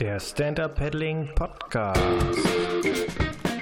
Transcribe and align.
Der 0.00 0.18
Stand-Up 0.18 0.76
Paddling 0.76 1.28
Podcast. 1.34 2.00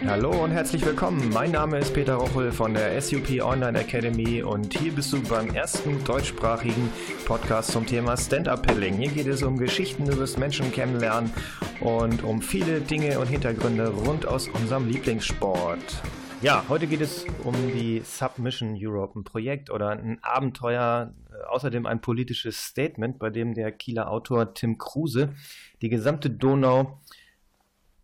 Hallo 0.07 0.45
und 0.45 0.53
herzlich 0.53 0.87
willkommen. 0.87 1.31
Mein 1.31 1.51
Name 1.51 1.79
ist 1.81 1.93
Peter 1.93 2.15
Rochel 2.15 2.53
von 2.53 2.75
der 2.75 3.03
SUP 3.03 3.43
Online 3.43 3.81
Academy 3.81 4.45
und 4.45 4.73
hier 4.79 4.93
bist 4.93 5.13
du 5.13 5.21
beim 5.21 5.53
ersten 5.53 6.05
deutschsprachigen 6.05 6.93
Podcast 7.27 7.73
zum 7.73 7.85
Thema 7.87 8.17
Stand-Up 8.17 8.65
Paddling. 8.65 8.99
Hier 8.99 9.11
geht 9.11 9.27
es 9.27 9.43
um 9.43 9.59
Geschichten 9.59 10.05
über 10.07 10.21
das 10.21 10.37
Menschen 10.37 10.71
kennenlernen 10.71 11.33
und 11.81 12.23
um 12.23 12.41
viele 12.41 12.83
Dinge 12.83 13.19
und 13.19 13.27
Hintergründe 13.27 13.89
rund 13.89 14.25
aus 14.25 14.47
unserem 14.47 14.87
Lieblingssport. 14.87 16.03
Ja, 16.41 16.63
heute 16.69 16.87
geht 16.87 17.01
es 17.01 17.27
um 17.43 17.55
die 17.75 18.01
Submission 18.05 18.79
Europe, 18.81 19.19
ein 19.19 19.25
Projekt 19.25 19.71
oder 19.71 19.89
ein 19.89 20.21
Abenteuer, 20.23 21.13
außerdem 21.49 21.87
ein 21.87 22.01
politisches 22.01 22.65
Statement, 22.65 23.19
bei 23.19 23.31
dem 23.31 23.55
der 23.55 23.73
Kieler 23.73 24.11
Autor 24.11 24.55
Tim 24.55 24.79
Kruse 24.79 25.35
die 25.83 25.89
gesamte 25.89 26.31
Donau 26.31 27.01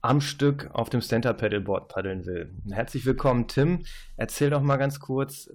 am 0.03 0.21
Stück 0.21 0.71
auf 0.73 0.91
dem 0.91 1.01
Stand-Up 1.01 1.39
Paddleboard 1.39 1.89
paddeln 1.89 2.27
will. 2.27 2.55
Herzlich 2.71 3.07
willkommen, 3.07 3.49
Tim. 3.49 3.85
Erzähl 4.17 4.51
doch 4.51 4.61
mal 4.61 4.77
ganz 4.77 5.01
kurz, 5.01 5.51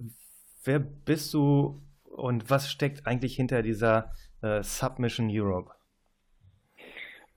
wer 0.64 0.80
bist 0.80 1.32
du 1.34 1.80
und 2.04 2.50
was 2.50 2.70
steckt 2.70 3.06
eigentlich 3.06 3.36
hinter 3.36 3.62
dieser 3.62 4.12
äh, 4.42 4.62
Submission 4.62 5.28
Europe? 5.30 5.70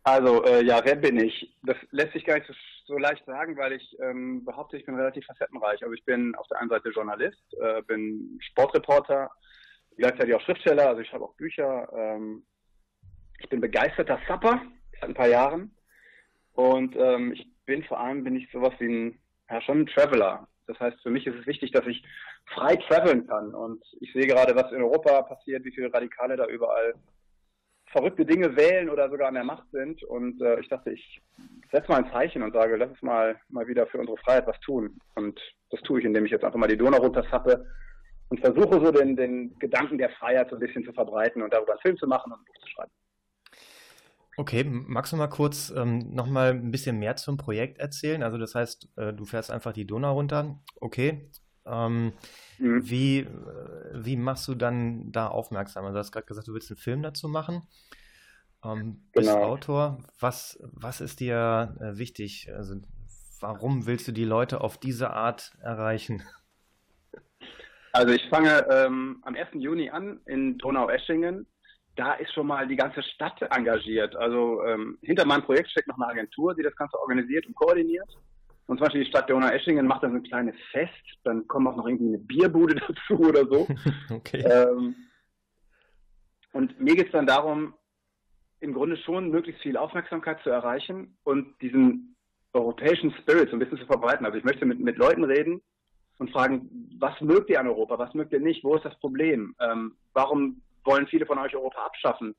Also, 0.04 0.44
äh, 0.44 0.64
ja, 0.66 0.82
wer 0.84 0.96
bin 0.96 1.20
ich? 1.20 1.56
Das 1.64 1.78
lässt 1.92 2.14
sich 2.14 2.26
gar 2.26 2.36
nicht 2.36 2.48
so 2.48 2.54
so 2.86 2.98
leicht 2.98 3.26
sagen, 3.26 3.58
weil 3.58 3.74
ich 3.74 3.98
ähm, 4.02 4.44
behaupte, 4.44 4.78
ich 4.78 4.86
bin 4.86 4.96
relativ 4.96 5.26
facettenreich. 5.26 5.82
Also 5.84 5.94
ich 5.94 6.04
bin 6.06 6.36
auf 6.36 6.48
der 6.48 6.60
einen 6.60 6.70
Seite 6.70 6.90
Journalist, 6.90 7.42
äh, 7.62 7.82
bin 7.84 8.40
Sportreporter, 8.42 9.32
gleichzeitig 9.98 10.36
auch 10.36 10.42
Schriftsteller, 10.42 10.90
also 10.90 11.02
ich 11.02 11.08
schreibe 11.08 11.26
auch 11.26 11.36
Bücher. 11.36 11.88
Ähm, 11.96 12.46
ich 13.40 13.50
bin 13.50 13.62
begeisterter 13.62 14.20
Supper 14.28 14.62
seit 15.00 15.10
ein 15.10 15.14
paar 15.14 15.28
Jahren 15.28 15.76
und 16.54 16.96
ähm, 16.96 17.34
ich 17.34 17.48
bin 17.66 17.84
vor 17.84 18.00
allem 18.00 18.24
bin 18.24 18.36
ich 18.36 18.50
sowas 18.52 18.74
wie 18.80 18.88
ein 18.88 19.20
ja 19.50 19.62
schon 19.62 19.82
ein 19.82 19.88
Traveler. 19.88 20.48
Das 20.68 20.80
heißt, 20.80 21.02
für 21.02 21.10
mich 21.10 21.28
ist 21.28 21.36
es 21.36 21.46
wichtig, 21.46 21.72
dass 21.72 21.86
ich 21.86 22.04
frei 22.54 22.76
traveln 22.76 23.28
kann 23.28 23.54
und 23.54 23.84
ich 24.00 24.12
sehe 24.14 24.28
gerade, 24.28 24.56
was 24.56 24.72
in 24.72 24.82
Europa 24.82 25.22
passiert, 25.24 25.64
wie 25.66 25.72
viele 25.72 25.94
Radikale 25.94 26.38
da 26.38 26.46
überall 26.48 26.94
verrückte 27.92 28.26
Dinge 28.26 28.56
wählen 28.56 28.90
oder 28.90 29.10
sogar 29.10 29.28
an 29.28 29.36
der 29.36 29.44
Macht 29.44 29.70
sind. 29.72 30.04
Und 30.04 30.42
äh, 30.42 30.60
ich 30.60 30.68
dachte, 30.68 30.92
ich 30.92 31.22
setze 31.72 31.90
mal 31.92 32.04
ein 32.04 32.12
Zeichen 32.12 32.42
und 32.42 32.54
sage, 32.54 32.76
lass 32.76 32.90
uns 32.90 33.02
mal, 33.02 33.40
mal 33.50 33.68
wieder 33.68 33.86
für 33.88 34.00
unsere 34.00 34.18
Freiheit 34.18 34.48
was 34.48 34.60
tun. 34.62 34.98
Und 35.16 35.40
das 35.70 35.82
tue 35.82 36.00
ich, 36.00 36.06
indem 36.06 36.26
ich 36.26 36.32
jetzt 36.32 36.44
einfach 36.44 36.60
mal 36.60 36.68
die 36.68 36.78
Donau 36.78 36.98
runterzappe 36.98 37.66
und 38.34 38.40
versuche 38.40 38.84
so 38.84 38.92
den, 38.92 39.16
den 39.16 39.56
Gedanken 39.60 40.00
der 40.00 40.10
Freiheit 40.10 40.50
so 40.50 40.56
ein 40.56 40.60
bisschen 40.60 40.84
zu 40.84 40.92
verbreiten 40.92 41.44
und 41.44 41.54
darüber 41.54 41.74
einen 41.74 41.82
Film 41.82 41.98
zu 41.98 42.08
machen 42.08 42.32
und 42.32 42.40
ein 42.40 42.46
Buch 42.46 42.58
zu 42.62 42.68
schreiben. 42.68 42.92
Okay, 44.38 44.64
magst 44.64 45.14
du 45.14 45.18
mal 45.18 45.28
kurz 45.28 45.72
ähm, 45.76 46.16
nochmal 46.16 46.50
ein 46.50 46.72
bisschen 46.72 46.98
mehr 46.98 47.16
zum 47.16 47.38
Projekt 47.38 47.78
erzählen? 47.78 48.24
Also 48.24 48.40
das 48.40 48.56
heißt, 48.56 48.90
äh, 48.98 49.14
du 49.14 49.26
fährst 49.26 49.52
einfach 49.52 49.72
die 49.72 49.86
Donau 49.86 50.14
runter. 50.14 50.60
Okay. 50.82 51.30
Ähm, 51.68 52.14
mhm. 52.58 52.90
wie, 52.90 53.20
äh, 53.20 53.28
wie 53.94 54.18
machst 54.18 54.48
du 54.48 54.56
dann 54.56 55.12
da 55.12 55.28
aufmerksam? 55.28 55.86
Also 55.86 55.94
du 55.94 56.00
hast 56.00 56.12
gerade 56.12 56.26
gesagt, 56.26 56.48
du 56.48 56.54
willst 56.56 56.72
einen 56.72 56.78
Film 56.78 57.04
dazu 57.04 57.28
machen. 57.28 57.62
Ähm, 58.66 59.04
bist 59.14 59.30
genau. 59.30 59.44
Autor. 59.44 60.00
Was, 60.20 60.60
was 60.72 61.02
ist 61.02 61.20
dir 61.20 61.78
äh, 61.80 62.00
wichtig? 62.00 62.52
Also, 62.52 62.78
warum 63.42 63.86
willst 63.86 64.08
du 64.08 64.12
die 64.12 64.26
Leute 64.26 64.62
auf 64.62 64.80
diese 64.80 65.12
Art 65.12 65.54
erreichen? 65.62 66.24
Also 67.94 68.12
ich 68.12 68.28
fange 68.28 68.66
ähm, 68.72 69.20
am 69.22 69.36
1. 69.36 69.50
Juni 69.54 69.92
an 69.92 70.20
in 70.26 70.58
Donau-Eschingen. 70.58 71.46
Da 71.96 72.14
ist 72.14 72.34
schon 72.34 72.48
mal 72.48 72.68
die 72.68 72.76
ganze 72.76 73.04
Stadt 73.04 73.40
engagiert. 73.52 74.16
Also 74.16 74.64
ähm, 74.66 74.98
hinter 75.04 75.26
meinem 75.26 75.44
Projekt 75.44 75.70
steckt 75.70 75.88
noch 75.88 75.98
eine 75.98 76.08
Agentur, 76.08 76.56
die 76.56 76.64
das 76.64 76.76
Ganze 76.76 77.00
organisiert 77.00 77.46
und 77.46 77.54
koordiniert. 77.54 78.10
Und 78.66 78.78
zum 78.78 78.86
Beispiel 78.86 79.04
die 79.04 79.10
Stadt 79.10 79.30
Donau-Eschingen 79.30 79.86
macht 79.86 80.02
dann 80.02 80.12
so 80.12 80.18
ein 80.18 80.24
kleines 80.24 80.56
Fest. 80.72 80.92
Dann 81.24 81.48
kommt 81.48 81.68
auch 81.68 81.76
noch 81.76 81.86
irgendwie 81.86 82.08
eine 82.08 82.18
Bierbude 82.18 82.76
dazu 82.88 83.20
oder 83.20 83.46
so. 83.46 83.68
okay. 84.10 84.42
Ähm, 84.42 84.96
und 86.52 86.80
mir 86.80 86.96
geht 86.96 87.08
es 87.08 87.12
dann 87.12 87.28
darum, 87.28 87.76
im 88.60 88.74
Grunde 88.74 88.98
schon 88.98 89.30
möglichst 89.30 89.62
viel 89.62 89.78
Aufmerksamkeit 89.78 90.42
zu 90.42 90.50
erreichen 90.50 91.16
und 91.24 91.62
diesen 91.62 92.16
europäischen 92.54 93.14
Spirit 93.20 93.50
so 93.50 93.56
ein 93.56 93.60
bisschen 93.60 93.78
zu 93.78 93.86
verbreiten. 93.86 94.26
Also 94.26 94.40
ich 94.40 94.44
möchte 94.44 94.66
mit, 94.66 94.80
mit 94.80 94.98
Leuten 94.98 95.24
reden 95.24 95.62
und 96.24 96.32
fragen, 96.32 96.70
was 97.00 97.20
mögt 97.20 97.50
ihr 97.50 97.60
an 97.60 97.68
Europa, 97.68 98.00
was 98.00 98.14
mögt 98.14 98.32
ihr 98.32 98.40
nicht, 98.40 98.64
wo 98.64 98.76
ist 98.76 98.86
das 98.86 98.98
Problem, 99.00 99.54
ähm, 99.60 99.96
warum 100.14 100.62
wollen 100.86 101.08
viele 101.08 101.26
von 101.26 101.38
euch 101.38 101.54
Europa 101.54 101.86
abschaffen? 101.86 102.34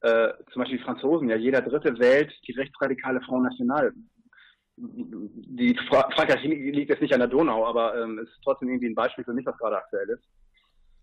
Äh, 0.00 0.28
zum 0.52 0.60
Beispiel 0.60 0.78
die 0.78 0.84
Franzosen, 0.84 1.28
ja, 1.28 1.36
jeder 1.36 1.60
Dritte 1.60 1.98
wählt 1.98 2.32
die 2.46 2.52
rechtsradikale 2.52 3.20
Front 3.22 3.44
National. 3.44 3.92
Die 4.76 5.76
Fra 5.88 6.08
Frankreich 6.14 6.44
liegt 6.44 6.90
jetzt 6.90 7.00
nicht 7.02 7.14
an 7.14 7.20
der 7.20 7.28
Donau, 7.28 7.66
aber 7.66 8.00
ähm, 8.00 8.18
es 8.18 8.28
ist 8.28 8.42
trotzdem 8.44 8.68
irgendwie 8.68 8.90
ein 8.90 8.94
Beispiel 8.94 9.24
für 9.24 9.32
mich, 9.32 9.46
was 9.46 9.58
gerade 9.58 9.78
aktuell 9.78 10.08
ist. 10.10 10.22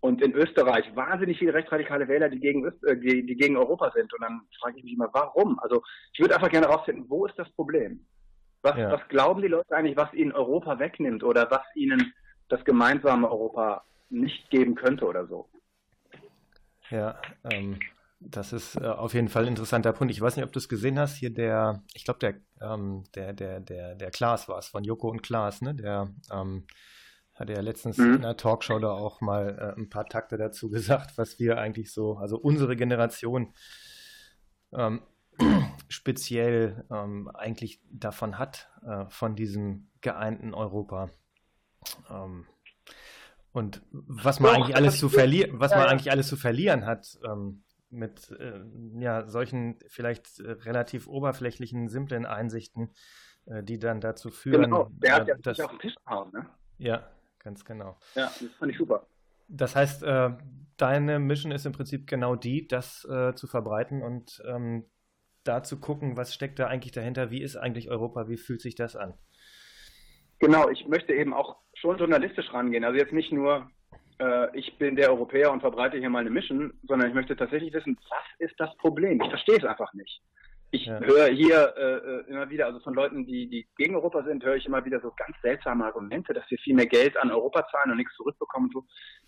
Und 0.00 0.22
in 0.22 0.32
Österreich 0.32 0.84
wahnsinnig 0.94 1.38
viele 1.38 1.52
rechtsradikale 1.52 2.08
Wähler, 2.08 2.30
die 2.30 2.40
gegen, 2.40 2.64
äh, 2.66 2.96
die 2.96 3.36
gegen 3.36 3.56
Europa 3.56 3.90
sind. 3.90 4.12
Und 4.14 4.22
dann 4.22 4.42
frage 4.60 4.78
ich 4.78 4.84
mich 4.84 4.94
immer, 4.94 5.10
warum? 5.12 5.58
Also 5.58 5.82
ich 6.12 6.20
würde 6.20 6.36
einfach 6.36 6.50
gerne 6.50 6.68
herausfinden, 6.68 7.04
wo 7.08 7.26
ist 7.26 7.38
das 7.38 7.50
Problem? 7.52 8.06
Was, 8.64 8.78
ja. 8.78 8.90
was 8.90 9.06
glauben 9.08 9.42
die 9.42 9.48
Leute 9.48 9.76
eigentlich, 9.76 9.98
was 9.98 10.14
ihnen 10.14 10.32
Europa 10.32 10.78
wegnimmt 10.78 11.22
oder 11.22 11.50
was 11.50 11.60
ihnen 11.74 12.14
das 12.48 12.64
gemeinsame 12.64 13.30
Europa 13.30 13.84
nicht 14.08 14.48
geben 14.48 14.74
könnte 14.74 15.04
oder 15.04 15.26
so? 15.26 15.50
Ja, 16.88 17.20
ähm, 17.50 17.78
das 18.20 18.54
ist 18.54 18.76
äh, 18.76 18.86
auf 18.86 19.12
jeden 19.12 19.28
Fall 19.28 19.42
ein 19.42 19.50
interessanter 19.50 19.92
Punkt. 19.92 20.14
Ich 20.14 20.20
weiß 20.20 20.36
nicht, 20.36 20.46
ob 20.46 20.52
du 20.52 20.58
es 20.58 20.70
gesehen 20.70 20.98
hast, 20.98 21.16
hier 21.16 21.28
der, 21.28 21.82
ich 21.92 22.06
glaube, 22.06 22.20
der, 22.20 22.36
ähm, 22.66 23.04
der, 23.14 23.34
der, 23.34 23.60
der, 23.60 23.96
der 23.96 24.10
Klaas 24.10 24.48
war 24.48 24.56
es, 24.56 24.68
von 24.68 24.82
Joko 24.82 25.10
und 25.10 25.22
Klaas, 25.22 25.60
ne? 25.60 25.74
Der 25.74 26.08
ähm, 26.32 26.66
hatte 27.34 27.52
ja 27.52 27.60
letztens 27.60 27.98
mhm. 27.98 28.14
in 28.14 28.22
der 28.22 28.38
Talkshow 28.38 28.78
da 28.78 28.92
auch 28.92 29.20
mal 29.20 29.74
äh, 29.76 29.78
ein 29.78 29.90
paar 29.90 30.06
Takte 30.06 30.38
dazu 30.38 30.70
gesagt, 30.70 31.18
was 31.18 31.38
wir 31.38 31.58
eigentlich 31.58 31.92
so, 31.92 32.16
also 32.16 32.38
unsere 32.38 32.76
Generation 32.76 33.52
ähm, 34.72 35.02
speziell 35.88 36.84
ähm, 36.90 37.28
eigentlich 37.34 37.80
davon 37.90 38.38
hat, 38.38 38.70
äh, 38.86 39.06
von 39.08 39.34
diesem 39.36 39.90
geeinten 40.00 40.54
Europa. 40.54 41.10
Ähm, 42.10 42.46
und 43.52 43.82
was 43.92 44.40
man 44.40 44.50
Doch, 44.50 44.56
eigentlich 44.56 44.76
alles 44.76 44.98
zu 44.98 45.08
verlieren, 45.08 45.60
was 45.60 45.70
ja, 45.70 45.78
man 45.78 45.86
ja. 45.86 45.92
eigentlich 45.92 46.10
alles 46.10 46.26
zu 46.26 46.36
verlieren 46.36 46.86
hat 46.86 47.18
ähm, 47.24 47.62
mit 47.88 48.30
äh, 48.32 48.60
ja, 48.98 49.26
solchen 49.28 49.78
vielleicht 49.86 50.40
äh, 50.40 50.50
relativ 50.50 51.06
oberflächlichen, 51.06 51.88
simplen 51.88 52.26
Einsichten, 52.26 52.92
äh, 53.46 53.62
die 53.62 53.78
dann 53.78 54.00
dazu 54.00 54.30
führen. 54.30 54.62
Genau, 54.62 54.90
der 54.94 55.14
hat 55.14 55.28
ja 55.28 55.36
dass, 55.36 55.60
auf 55.60 55.70
den 55.70 55.78
Tisch 55.78 55.94
gehauen, 56.04 56.32
ne? 56.32 56.46
Ja, 56.78 57.08
ganz 57.38 57.64
genau. 57.64 57.96
Ja, 58.16 58.24
das 58.24 58.42
fand 58.58 58.72
ich 58.72 58.78
super. 58.78 59.06
Das 59.46 59.76
heißt, 59.76 60.02
äh, 60.02 60.30
deine 60.76 61.18
Mission 61.18 61.52
ist 61.52 61.66
im 61.66 61.72
Prinzip 61.72 62.08
genau 62.08 62.34
die, 62.34 62.66
das 62.66 63.04
äh, 63.04 63.34
zu 63.34 63.46
verbreiten 63.46 64.02
und 64.02 64.42
ähm, 64.46 64.86
da 65.44 65.62
zu 65.62 65.80
gucken, 65.80 66.16
was 66.16 66.34
steckt 66.34 66.58
da 66.58 66.66
eigentlich 66.66 66.92
dahinter, 66.92 67.30
wie 67.30 67.42
ist 67.42 67.56
eigentlich 67.56 67.90
Europa, 67.90 68.28
wie 68.28 68.36
fühlt 68.36 68.60
sich 68.60 68.74
das 68.74 68.96
an? 68.96 69.14
Genau, 70.40 70.68
ich 70.68 70.86
möchte 70.88 71.12
eben 71.14 71.32
auch 71.32 71.56
schon 71.74 71.98
journalistisch 71.98 72.52
rangehen. 72.52 72.84
Also 72.84 72.98
jetzt 72.98 73.12
nicht 73.12 73.32
nur, 73.32 73.70
äh, 74.18 74.58
ich 74.58 74.76
bin 74.78 74.96
der 74.96 75.10
Europäer 75.10 75.52
und 75.52 75.60
verbreite 75.60 75.98
hier 75.98 76.10
mal 76.10 76.20
eine 76.20 76.30
Mission, 76.30 76.72
sondern 76.82 77.08
ich 77.08 77.14
möchte 77.14 77.36
tatsächlich 77.36 77.72
wissen, 77.72 77.98
was 78.10 78.48
ist 78.50 78.58
das 78.58 78.76
Problem? 78.78 79.20
Ich 79.20 79.28
verstehe 79.28 79.58
es 79.58 79.64
einfach 79.64 79.92
nicht. 79.94 80.20
Ich 80.70 80.86
ja. 80.86 80.98
höre 80.98 81.28
hier 81.28 81.72
äh, 81.76 81.82
äh, 81.82 82.30
immer 82.30 82.50
wieder, 82.50 82.66
also 82.66 82.80
von 82.80 82.94
Leuten, 82.94 83.24
die, 83.24 83.48
die 83.48 83.68
gegen 83.76 83.94
Europa 83.94 84.24
sind, 84.24 84.44
höre 84.44 84.56
ich 84.56 84.66
immer 84.66 84.84
wieder 84.84 85.00
so 85.00 85.12
ganz 85.16 85.36
seltsame 85.40 85.84
Argumente, 85.84 86.34
dass 86.34 86.50
wir 86.50 86.58
viel 86.58 86.74
mehr 86.74 86.86
Geld 86.86 87.16
an 87.16 87.30
Europa 87.30 87.64
zahlen 87.70 87.92
und 87.92 87.98
nichts 87.98 88.14
zurückbekommen. 88.16 88.70
so. 88.72 88.84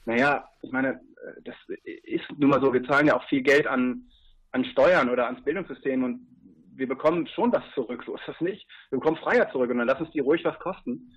Naja, 0.07 0.49
ich 0.63 0.73
meine, 0.73 0.95
äh, 0.95 1.43
das 1.45 1.55
ist 1.85 2.25
nun 2.37 2.51
mal 2.51 2.61
so, 2.61 2.73
wir 2.73 2.83
zahlen 2.83 3.07
ja 3.07 3.17
auch 3.17 3.29
viel 3.29 3.43
Geld 3.43 3.69
an, 3.69 4.09
an 4.57 4.65
Steuern 4.65 5.11
oder 5.11 5.27
ans 5.27 5.45
Bildungssystem 5.45 6.03
und 6.03 6.27
wir 6.75 6.89
bekommen 6.89 7.27
schon 7.29 7.53
was 7.53 7.63
zurück, 7.75 8.03
so 8.05 8.15
ist 8.17 8.27
das 8.27 8.41
nicht. 8.41 8.67
Wir 8.91 8.99
bekommen 8.99 9.19
Freiheit 9.19 9.53
zurück 9.53 9.71
und 9.71 9.79
dann 9.79 9.87
lass 9.87 10.01
uns 10.01 10.11
die 10.11 10.21
ruhig 10.21 10.45
was 10.45 10.59
kosten. 10.59 11.13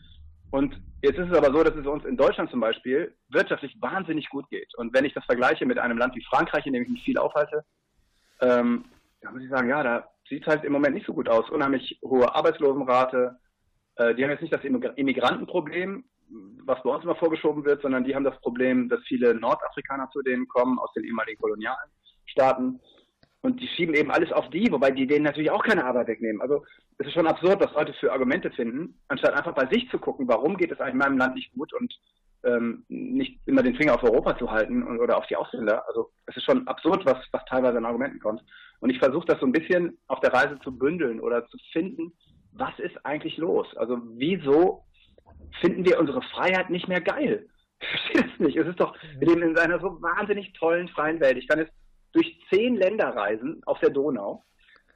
Und 0.51 0.75
jetzt 1.01 1.17
ist 1.19 1.29
es 1.31 1.37
aber 1.37 1.53
so, 1.53 1.63
dass 1.63 1.75
es 1.75 1.85
uns 1.85 2.05
in 2.05 2.17
Deutschland 2.17 2.49
zum 2.49 2.59
Beispiel 2.59 3.13
wirtschaftlich 3.29 3.75
wahnsinnig 3.79 4.29
gut 4.29 4.49
geht. 4.49 4.73
Und 4.77 4.93
wenn 4.93 5.05
ich 5.05 5.13
das 5.13 5.25
vergleiche 5.25 5.65
mit 5.65 5.77
einem 5.77 5.97
Land 5.97 6.15
wie 6.15 6.23
Frankreich, 6.23 6.65
in 6.65 6.73
dem 6.73 6.83
ich 6.83 6.89
mich 6.89 7.03
viel 7.03 7.17
aufhalte, 7.17 7.63
ähm, 8.41 8.85
da 9.21 9.31
muss 9.31 9.43
ich 9.43 9.49
sagen, 9.49 9.69
ja, 9.69 9.83
da 9.83 10.09
sieht 10.27 10.45
halt 10.47 10.63
im 10.63 10.73
Moment 10.73 10.95
nicht 10.95 11.05
so 11.05 11.13
gut 11.13 11.29
aus. 11.29 11.49
Unheimlich 11.49 11.99
hohe 12.03 12.33
Arbeitslosenrate. 12.33 13.37
Äh, 13.95 14.15
die 14.15 14.23
haben 14.23 14.31
jetzt 14.31 14.41
nicht 14.41 14.53
das 14.53 14.63
Immigrantenproblem, 14.63 16.03
was 16.65 16.81
bei 16.83 16.89
uns 16.89 17.03
immer 17.03 17.15
vorgeschoben 17.15 17.63
wird, 17.65 17.81
sondern 17.81 18.03
die 18.03 18.15
haben 18.15 18.23
das 18.23 18.39
Problem, 18.41 18.89
dass 18.89 19.01
viele 19.07 19.35
Nordafrikaner 19.35 20.09
zu 20.11 20.21
denen 20.21 20.47
kommen 20.47 20.79
aus 20.79 20.91
den 20.93 21.03
ehemaligen 21.03 21.39
Kolonialstaaten. 21.41 22.79
Und 23.41 23.61
die 23.61 23.67
schieben 23.67 23.95
eben 23.95 24.11
alles 24.11 24.31
auf 24.33 24.49
die, 24.49 24.69
wobei 24.71 24.91
die 24.91 25.07
denen 25.07 25.23
natürlich 25.23 25.51
auch 25.51 25.63
keine 25.63 25.85
Arbeit 25.85 26.07
wegnehmen. 26.07 26.41
Also 26.41 26.65
es 26.97 27.07
ist 27.07 27.13
schon 27.13 27.27
absurd, 27.27 27.63
was 27.63 27.73
Leute 27.73 27.93
für 27.93 28.11
Argumente 28.11 28.51
finden, 28.51 28.99
anstatt 29.07 29.33
einfach 29.33 29.53
bei 29.53 29.67
sich 29.67 29.89
zu 29.89 29.97
gucken, 29.97 30.27
warum 30.27 30.57
geht 30.57 30.71
es 30.71 30.79
eigentlich 30.79 30.93
in 30.93 30.99
meinem 30.99 31.17
Land 31.17 31.35
nicht 31.35 31.53
gut 31.53 31.71
und 31.73 31.93
ähm, 32.43 32.85
nicht 32.89 33.39
immer 33.45 33.63
den 33.63 33.75
Finger 33.75 33.95
auf 33.95 34.03
Europa 34.03 34.37
zu 34.37 34.51
halten 34.51 34.83
und, 34.83 34.99
oder 34.99 35.17
auf 35.17 35.27
die 35.27 35.35
Ausländer. 35.35 35.87
Also 35.87 36.11
es 36.25 36.35
ist 36.35 36.43
schon 36.43 36.67
absurd, 36.67 37.05
was, 37.05 37.17
was 37.31 37.45
teilweise 37.45 37.77
an 37.77 37.85
Argumenten 37.85 38.19
kommt. 38.19 38.43
Und 38.81 38.89
ich 38.89 38.99
versuche 38.99 39.27
das 39.27 39.39
so 39.39 39.45
ein 39.45 39.51
bisschen 39.51 39.97
auf 40.07 40.19
der 40.19 40.33
Reise 40.33 40.59
zu 40.61 40.77
bündeln 40.77 41.19
oder 41.19 41.47
zu 41.47 41.57
finden, 41.71 42.13
was 42.53 42.77
ist 42.79 43.05
eigentlich 43.05 43.37
los? 43.37 43.67
Also 43.77 43.99
wieso 44.15 44.83
finden 45.61 45.85
wir 45.85 45.99
unsere 45.99 46.21
Freiheit 46.21 46.69
nicht 46.69 46.87
mehr 46.87 47.01
geil? 47.01 47.47
Ich 47.81 47.87
verstehe 47.87 48.31
es 48.33 48.39
nicht. 48.39 48.57
Es 48.57 48.67
ist 48.67 48.79
doch, 48.81 48.93
wir 49.19 49.27
leben 49.29 49.41
in 49.41 49.57
einer 49.57 49.79
so 49.79 50.01
wahnsinnig 50.01 50.51
tollen, 50.51 50.89
freien 50.89 51.21
Welt. 51.21 51.37
Ich 51.37 51.47
kann 51.47 51.59
jetzt 51.59 51.71
durch 52.13 52.39
zehn 52.49 52.75
Länder 52.75 53.15
reisen 53.15 53.61
auf 53.65 53.79
der 53.79 53.89
Donau. 53.89 54.43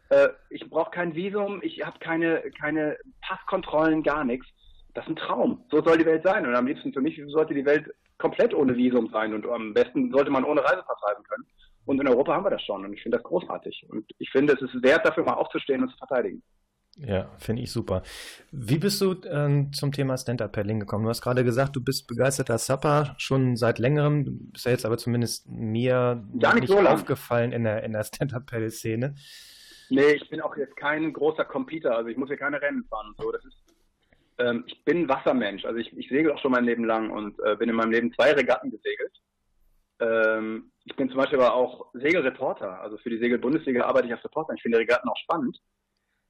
Äh, 0.10 0.30
ich 0.50 0.70
brauche 0.70 0.92
kein 0.92 1.16
Visum, 1.16 1.60
ich 1.64 1.86
habe 1.86 2.00
keine, 2.00 2.42
keine 2.60 2.98
Passkontrollen, 3.22 4.04
gar 4.04 4.24
nichts. 4.24 4.48
Das 4.94 5.06
ist 5.06 5.12
ein 5.12 5.16
Traum. 5.16 5.66
So 5.72 5.84
soll 5.84 5.98
die 5.98 6.06
Welt 6.06 6.24
sein. 6.24 6.46
Und 6.46 6.56
am 6.56 6.68
liebsten 6.68 6.94
für 6.94 7.02
mich 7.02 7.20
sollte 7.28 7.54
die 7.54 7.66
Welt 7.66 7.90
komplett 8.20 8.54
ohne 8.54 8.76
Visum 8.76 9.10
sein. 9.10 9.34
Und 9.34 9.48
am 9.48 9.74
besten 9.74 10.12
sollte 10.12 10.30
man 10.30 10.44
ohne 10.44 10.64
Reisepass 10.64 11.02
reisen 11.04 11.24
können. 11.24 11.46
Und 11.86 12.00
in 12.00 12.08
Europa 12.08 12.34
haben 12.34 12.46
wir 12.46 12.52
das 12.52 12.62
schon. 12.62 12.86
Und 12.86 12.94
ich 12.94 13.02
finde 13.02 13.18
das 13.18 13.26
großartig. 13.26 13.88
Und 13.90 14.06
ich 14.20 14.30
finde, 14.30 14.54
es 14.54 14.62
ist 14.62 14.84
wert, 14.84 15.06
dafür 15.06 15.24
mal 15.24 15.34
aufzustehen 15.34 15.82
und 15.82 15.90
zu 15.90 15.98
verteidigen. 15.98 16.44
Ja, 16.98 17.32
finde 17.40 17.64
ich 17.64 17.72
super. 17.72 18.04
Wie 18.52 18.78
bist 18.78 19.02
du 19.02 19.16
ähm, 19.28 19.74
zum 19.74 19.92
Thema 19.92 20.16
Stand-Up-Paddling 20.16 20.80
gekommen? 20.80 21.06
Du 21.06 21.10
hast 21.10 21.22
gerade 21.22 21.44
gesagt, 21.44 21.76
du 21.76 21.84
bist 21.84 22.08
begeisterter 22.08 22.60
Supper 22.60 23.16
schon 23.18 23.56
seit 23.56 23.80
längerem. 23.80 24.26
Du 24.26 24.32
bist 24.52 24.66
ja 24.66 24.72
jetzt 24.72 24.86
aber 24.86 24.98
zumindest 25.00 25.50
mir 25.50 26.24
Gar 26.40 26.54
nicht, 26.54 26.62
nicht 26.62 26.70
so 26.70 26.78
aufgefallen 26.80 27.52
in 27.52 27.64
der, 27.64 27.84
in 27.84 27.94
der 27.94 28.04
Stand-Up-Paddle-Szene. 28.04 29.16
Nee, 29.90 30.14
ich 30.14 30.30
bin 30.30 30.42
auch 30.42 30.56
jetzt 30.56 30.76
kein 30.78 31.12
großer 31.12 31.46
Computer. 31.46 31.96
Also 31.96 32.10
ich 32.10 32.18
muss 32.18 32.30
hier 32.30 32.38
keine 32.38 32.62
Rennen 32.62 32.86
fahren 32.86 33.08
und 33.08 33.18
so. 33.18 33.32
Das 33.32 33.44
ist, 33.44 33.58
ähm, 34.38 34.64
ich 34.68 34.84
bin 34.86 35.10
Wassermensch. 35.10 35.66
Also 35.66 35.80
ich, 35.80 35.98
ich 35.98 36.10
segel 36.10 36.32
auch 36.32 36.40
schon 36.40 36.52
mein 36.52 36.66
Leben 36.66 36.86
lang 36.86 37.10
und 37.10 37.40
äh, 37.44 37.56
bin 37.56 37.70
in 37.70 37.76
meinem 37.76 37.92
Leben 37.92 38.14
zwei 38.14 38.34
Regatten 38.34 38.70
gesegelt. 38.70 39.14
Ähm, 40.00 40.72
ich 40.86 40.96
bin 40.96 41.10
zum 41.10 41.18
Beispiel 41.18 41.40
aber 41.40 41.56
auch 41.56 41.88
Segelreporter. 41.94 42.82
Also 42.82 42.98
für 42.98 43.10
die 43.10 43.18
Segel-Bundesliga 43.18 43.84
arbeite 43.86 44.08
ich 44.08 44.14
als 44.14 44.24
Reporter. 44.24 44.54
Ich 44.54 44.62
finde 44.62 44.78
Regatten 44.78 45.10
auch 45.10 45.18
spannend. 45.18 45.58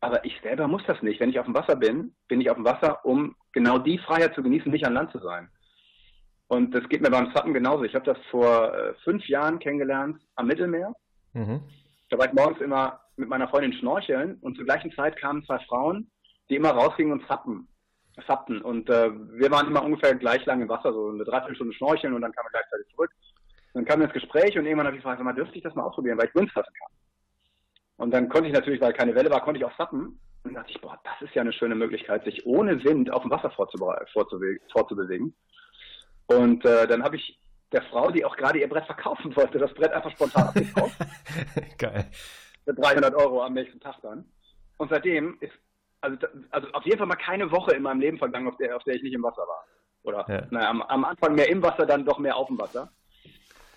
Aber 0.04 0.26
ich 0.26 0.38
selber 0.42 0.68
muss 0.68 0.84
das 0.86 1.02
nicht. 1.02 1.22
Wenn 1.22 1.30
ich 1.30 1.40
auf 1.40 1.46
dem 1.46 1.56
Wasser 1.56 1.78
bin, 1.78 2.14
bin 2.28 2.42
ich 2.42 2.50
auf 2.50 2.58
dem 2.58 2.66
Wasser, 2.66 3.06
um 3.06 3.38
genau 3.54 3.78
die 3.78 3.98
Freiheit 4.00 4.36
zu 4.36 4.44
genießen, 4.44 4.70
nicht 4.70 4.86
an 4.86 4.96
Land 4.96 5.14
zu 5.14 5.20
sein. 5.20 5.48
Und 6.48 6.76
das 6.76 6.90
geht 6.90 7.02
mir 7.02 7.10
beim 7.10 7.32
Suppen 7.34 7.54
genauso. 7.54 7.86
Ich 7.86 7.96
habe 7.96 8.04
das 8.04 8.18
vor 8.30 8.74
äh, 8.74 8.94
fünf 9.06 9.26
Jahren 9.30 9.60
kennengelernt 9.60 10.20
am 10.36 10.48
Mittelmeer. 10.48 10.94
Mhm. 11.32 11.62
Da 12.10 12.18
war 12.18 12.26
ich 12.26 12.34
morgens 12.34 12.60
immer 12.60 13.00
mit 13.16 13.30
meiner 13.30 13.48
Freundin 13.48 13.72
schnorcheln 13.72 14.40
und 14.42 14.58
zur 14.58 14.66
gleichen 14.66 14.92
Zeit 14.92 15.16
kamen 15.16 15.46
zwei 15.46 15.60
Frauen, 15.60 16.12
die 16.50 16.58
immer 16.58 16.72
rausgingen 16.72 17.14
und 17.14 17.26
zappen, 17.28 17.70
zappten. 18.28 18.62
Und 18.62 18.90
äh, 18.90 19.10
wir 19.10 19.52
waren 19.52 19.68
immer 19.68 19.86
ungefähr 19.86 20.16
gleich 20.16 20.46
lang 20.46 20.62
im 20.62 20.68
Wasser, 20.68 20.92
so 20.92 21.12
eine 21.12 21.24
Dreiviertelstunde 21.24 21.74
schnorcheln 21.76 22.14
und 22.14 22.22
dann 22.24 22.34
kamen 22.34 22.48
wir 22.48 22.60
gleichzeitig 22.60 22.94
zurück. 22.94 23.12
Und 23.72 23.80
dann 23.80 23.86
kam 23.86 24.02
ins 24.02 24.14
Gespräch 24.14 24.58
und 24.58 24.66
irgendwann 24.66 24.88
habe 24.88 24.98
ich 24.98 25.02
gefragt, 25.02 25.24
mal, 25.24 25.32
dürfte 25.32 25.56
ich 25.56 25.64
das 25.64 25.76
mal 25.76 25.84
ausprobieren, 25.84 26.18
weil 26.18 26.28
ich 26.28 26.36
Windsurfen 26.36 26.74
kann. 26.74 26.92
Und 27.98 28.12
dann 28.12 28.30
konnte 28.30 28.48
ich 28.48 28.54
natürlich, 28.54 28.82
weil 28.82 28.94
keine 28.94 29.16
Welle 29.16 29.30
war, 29.30 29.42
konnte 29.42 29.60
ich 29.60 29.66
auch 29.66 29.78
sappen. 29.78 30.20
Und 30.44 30.54
dachte 30.56 30.72
ich, 30.72 30.82
boah, 30.82 31.00
das 31.04 31.22
ist 31.22 31.36
ja 31.36 31.42
eine 31.42 31.54
schöne 31.54 31.76
Möglichkeit, 31.76 32.26
sich 32.26 32.46
ohne 32.46 32.84
Wind 32.84 33.12
auf 33.12 33.22
dem 33.22 33.32
Wasser 33.32 33.50
vorzubewegen. 33.52 35.34
Und 36.28 36.66
äh, 36.66 36.88
dann 36.88 37.04
habe 37.04 37.16
ich 37.16 37.40
der 37.72 37.82
Frau, 37.84 38.12
die 38.12 38.26
auch 38.26 38.36
gerade 38.36 38.60
ihr 38.60 38.68
Brett 38.70 38.86
verkaufen 38.86 39.36
wollte, 39.36 39.58
das 39.58 39.74
Brett 39.74 39.94
einfach 39.94 40.12
spontan 40.12 40.48
abgekauft. 40.48 40.98
Geil. 41.78 42.06
Für 42.66 42.74
300 42.74 43.16
Euro 43.16 43.44
am 43.44 43.54
nächsten 43.54 43.80
Tag 43.80 43.96
dann. 44.02 44.26
Und 44.78 44.90
seitdem 44.90 45.38
ist, 45.40 45.54
also, 46.02 46.18
also 46.52 46.68
auf 46.74 46.84
jeden 46.86 46.98
Fall 46.98 47.08
mal 47.08 47.16
keine 47.16 47.52
Woche 47.52 47.76
in 47.76 47.84
meinem 47.84 48.02
Leben 48.02 48.18
vergangen, 48.18 48.48
auf 48.48 48.58
der, 48.58 48.76
auf 48.76 48.84
der 48.84 48.96
ich 48.96 49.04
nicht 49.04 49.14
im 49.14 49.24
Wasser 49.24 49.44
war. 49.48 49.66
Oder, 50.04 50.26
ja. 50.28 50.48
naja, 50.52 50.70
am, 50.70 50.82
am 50.82 51.06
Anfang 51.06 51.36
mehr 51.36 51.50
im 51.50 51.64
Wasser, 51.64 51.86
dann 51.86 52.06
doch 52.06 52.20
mehr 52.20 52.36
auf 52.36 52.48
dem 52.48 52.60
Wasser. 52.60 52.92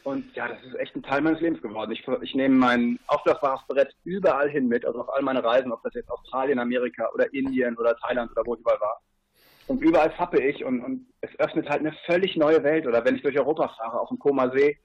Und 0.06 0.36
ja, 0.36 0.46
das 0.46 0.62
ist 0.62 0.76
echt 0.76 0.94
ein 0.94 1.02
Teil 1.02 1.20
meines 1.20 1.40
Lebens 1.40 1.60
geworden. 1.60 1.90
Ich, 1.90 2.06
ich 2.22 2.34
nehme 2.36 2.54
mein 2.54 3.00
aufblasbares 3.08 3.62
Brett 3.66 3.92
überall 4.04 4.48
hin 4.48 4.68
mit, 4.68 4.86
also 4.86 5.00
auf 5.00 5.12
all 5.12 5.22
meine 5.22 5.42
Reisen, 5.42 5.72
ob 5.72 5.82
das 5.82 5.94
jetzt 5.94 6.08
Australien, 6.08 6.60
Amerika 6.60 7.10
oder 7.12 7.34
Indien 7.34 7.76
oder 7.76 7.96
Thailand 7.96 8.30
oder 8.30 8.42
wo 8.46 8.54
ich 8.54 8.60
überall 8.60 8.80
war. 8.80 9.00
Und 9.66 9.82
überall 9.82 10.12
fappe 10.12 10.40
ich 10.40 10.64
und, 10.64 10.80
und 10.80 11.08
es 11.22 11.30
öffnet 11.40 11.68
halt 11.68 11.80
eine 11.80 11.92
völlig 12.06 12.36
neue 12.36 12.62
Welt. 12.62 12.86
Oder 12.86 13.04
wenn 13.04 13.16
ich 13.16 13.22
durch 13.22 13.36
Europa 13.36 13.66
fahre, 13.76 13.98
auf 13.98 14.08
dem 14.08 14.20
Koma 14.20 14.48
See 14.56 14.78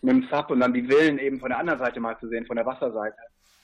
mit 0.00 0.14
dem 0.14 0.28
Sub 0.32 0.50
und 0.50 0.60
dann 0.60 0.72
die 0.72 0.88
Villen 0.88 1.18
eben 1.18 1.40
von 1.40 1.50
der 1.50 1.58
anderen 1.58 1.80
Seite 1.80 2.00
mal 2.00 2.18
zu 2.18 2.28
sehen, 2.28 2.46
von 2.46 2.56
der 2.56 2.64
Wasserseite. 2.64 3.18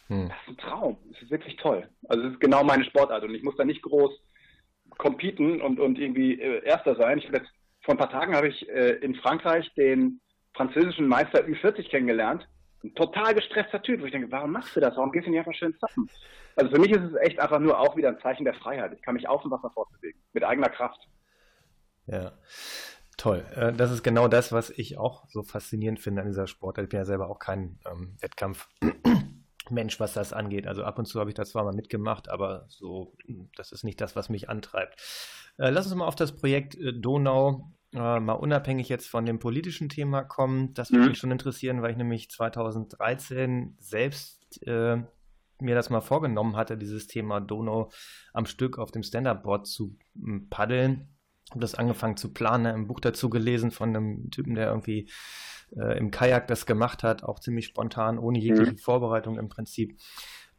Hm. 0.08 0.28
Das 0.28 0.36
ist 0.42 0.48
ein 0.48 0.56
Traum. 0.58 0.98
Das 1.12 1.22
ist 1.22 1.30
wirklich 1.30 1.56
toll. 1.56 1.88
Also 2.10 2.26
es 2.26 2.32
ist 2.34 2.40
genau 2.40 2.62
meine 2.62 2.84
Sportart 2.84 3.24
und 3.24 3.34
ich 3.34 3.42
muss 3.42 3.56
da 3.56 3.64
nicht 3.64 3.80
groß 3.80 4.20
competen 4.98 5.62
und, 5.62 5.80
und 5.80 5.98
irgendwie 5.98 6.38
äh, 6.38 6.62
Erster 6.62 6.94
sein. 6.96 7.16
Ich 7.16 7.24
jetzt, 7.24 7.50
vor 7.80 7.94
ein 7.94 7.98
paar 7.98 8.10
Tagen 8.10 8.36
habe 8.36 8.48
ich 8.48 8.68
äh, 8.68 8.96
in 8.96 9.14
Frankreich 9.14 9.72
den 9.76 10.20
französischen 10.54 11.06
Meister 11.06 11.40
Ü40 11.40 11.88
kennengelernt. 11.88 12.48
Ein 12.82 12.94
total 12.94 13.34
gestresster 13.34 13.82
Typ, 13.82 14.00
wo 14.00 14.06
ich 14.06 14.12
denke, 14.12 14.30
warum 14.30 14.52
machst 14.52 14.74
du 14.74 14.80
das? 14.80 14.96
Warum 14.96 15.12
gehst 15.12 15.26
du 15.26 15.30
nicht 15.30 15.38
einfach 15.40 15.54
schön 15.54 15.76
zappen? 15.78 16.08
Also 16.56 16.70
für 16.70 16.80
mich 16.80 16.90
ist 16.90 17.02
es 17.02 17.14
echt 17.14 17.38
einfach 17.38 17.58
nur 17.58 17.78
auch 17.78 17.96
wieder 17.96 18.08
ein 18.08 18.18
Zeichen 18.20 18.44
der 18.44 18.54
Freiheit. 18.54 18.92
Ich 18.94 19.02
kann 19.02 19.14
mich 19.14 19.28
auf 19.28 19.42
dem 19.42 19.50
Wasser 19.50 19.70
fortbewegen, 19.70 20.20
mit 20.32 20.44
eigener 20.44 20.70
Kraft. 20.70 20.98
Ja, 22.06 22.32
toll. 23.16 23.44
Äh, 23.54 23.72
das 23.72 23.90
ist 23.90 24.02
genau 24.02 24.28
das, 24.28 24.50
was 24.50 24.70
ich 24.70 24.98
auch 24.98 25.28
so 25.28 25.42
faszinierend 25.42 26.00
finde 26.00 26.22
an 26.22 26.28
dieser 26.28 26.46
Sportart. 26.46 26.84
Ich 26.84 26.90
bin 26.90 26.98
ja 26.98 27.04
selber 27.04 27.28
auch 27.28 27.38
kein 27.38 27.78
ähm, 27.90 28.16
Wettkampfmensch, 28.20 30.00
was 30.00 30.14
das 30.14 30.32
angeht. 30.32 30.66
Also 30.66 30.82
ab 30.82 30.98
und 30.98 31.04
zu 31.04 31.20
habe 31.20 31.30
ich 31.30 31.34
das 31.34 31.50
zwar 31.50 31.64
mal 31.64 31.74
mitgemacht, 31.74 32.28
aber 32.30 32.64
so, 32.68 33.14
das 33.56 33.72
ist 33.72 33.84
nicht 33.84 34.00
das, 34.00 34.16
was 34.16 34.30
mich 34.30 34.48
antreibt. 34.48 35.00
Äh, 35.58 35.70
lass 35.70 35.86
uns 35.86 35.94
mal 35.94 36.06
auf 36.06 36.16
das 36.16 36.34
Projekt 36.36 36.76
äh, 36.76 36.92
Donau 36.92 37.70
äh, 37.94 38.20
mal 38.20 38.34
unabhängig 38.34 38.88
jetzt 38.88 39.08
von 39.08 39.26
dem 39.26 39.38
politischen 39.38 39.88
Thema 39.88 40.22
kommen. 40.22 40.74
Das 40.74 40.90
würde 40.90 41.04
mhm. 41.04 41.08
mich 41.10 41.18
schon 41.18 41.30
interessieren, 41.30 41.82
weil 41.82 41.92
ich 41.92 41.96
nämlich 41.96 42.30
2013 42.30 43.76
selbst 43.78 44.62
äh, 44.66 44.98
mir 45.60 45.74
das 45.74 45.90
mal 45.90 46.00
vorgenommen 46.00 46.56
hatte, 46.56 46.76
dieses 46.76 47.06
Thema 47.06 47.40
Donau 47.40 47.90
am 48.32 48.46
Stück 48.46 48.78
auf 48.78 48.90
dem 48.90 49.02
Stand-Up-Board 49.02 49.66
zu 49.66 49.96
hm, 50.14 50.48
paddeln. 50.48 51.08
Habe 51.50 51.60
das 51.60 51.74
angefangen 51.74 52.16
zu 52.16 52.32
planen, 52.32 52.66
ein 52.66 52.86
Buch 52.86 53.00
dazu 53.00 53.28
gelesen 53.28 53.72
von 53.72 53.88
einem 53.90 54.30
Typen, 54.30 54.54
der 54.54 54.68
irgendwie 54.68 55.10
äh, 55.76 55.98
im 55.98 56.10
Kajak 56.10 56.46
das 56.46 56.64
gemacht 56.64 57.02
hat, 57.02 57.24
auch 57.24 57.40
ziemlich 57.40 57.66
spontan, 57.66 58.18
ohne 58.18 58.38
jegliche 58.38 58.72
mhm. 58.72 58.78
Vorbereitung 58.78 59.38
im 59.38 59.48
Prinzip 59.48 59.98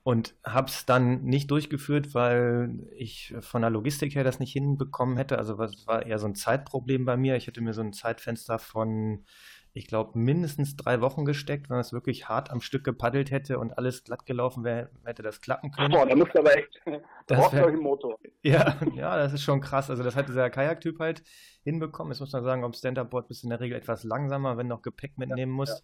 und 0.04 0.36
habe 0.44 0.68
es 0.68 0.86
dann 0.86 1.24
nicht 1.24 1.52
durchgeführt, 1.52 2.16
weil 2.16 2.88
ich 2.96 3.36
von 3.40 3.62
der 3.62 3.70
Logistik 3.70 4.16
her 4.16 4.24
das 4.24 4.40
nicht 4.40 4.52
hinbekommen 4.52 5.16
hätte. 5.16 5.38
Also 5.38 5.62
es 5.62 5.86
war 5.86 6.06
eher 6.06 6.18
so 6.18 6.28
ein 6.28 6.36
Zeitproblem 6.36 7.06
bei 7.06 7.18
mir. 7.18 7.36
Ich 7.36 7.46
hätte 7.46 7.62
mir 7.62 7.74
so 7.74 7.82
ein 7.82 7.94
Zeitfenster 7.94 8.58
von, 8.58 9.26
ich 9.74 9.86
glaube, 9.86 10.18
mindestens 10.18 10.76
drei 10.76 11.02
Wochen 11.02 11.24
gesteckt, 11.24 11.70
wenn 11.70 11.78
es 11.78 11.94
wirklich 11.94 12.28
hart 12.28 12.50
am 12.50 12.62
Stück 12.62 12.84
gepaddelt 12.84 13.30
hätte 13.30 13.60
und 13.60 13.78
alles 13.78 14.04
glatt 14.04 14.26
gelaufen 14.26 14.64
wäre, 14.64 14.90
hätte 15.06 15.22
das 15.22 15.40
klappen 15.40 15.72
können. 15.72 15.92
Boah, 15.92 16.08
da 16.08 16.16
musst 16.16 16.34
du 16.34 16.40
aber 16.40 16.58
echt, 16.58 16.82
da 17.28 17.36
brauchst 17.36 17.54
du 17.54 17.68
einen 17.68 17.80
Motor. 17.80 18.18
Ja, 18.42 18.80
ja, 18.96 19.18
das 19.18 19.34
ist 19.34 19.44
schon 19.44 19.62
krass. 19.62 19.92
Also 19.92 20.02
das 20.02 20.16
hat 20.16 20.28
dieser 20.28 20.50
Kajaktyp 20.50 20.98
halt 20.98 21.22
hinbekommen. 21.64 22.12
Jetzt 22.12 22.22
muss 22.22 22.34
man 22.34 22.44
sagen, 22.44 22.64
am 22.64 22.74
Stand-Up-Board 22.74 23.28
bist 23.28 23.44
du 23.44 23.46
in 23.46 23.52
der 23.52 23.60
Regel 23.60 23.78
etwas 23.78 24.04
langsamer, 24.04 24.58
wenn 24.58 24.68
du 24.68 24.76
noch 24.76 24.82
Gepäck 24.82 25.20
mitnehmen 25.20 25.52
musst. 25.52 25.84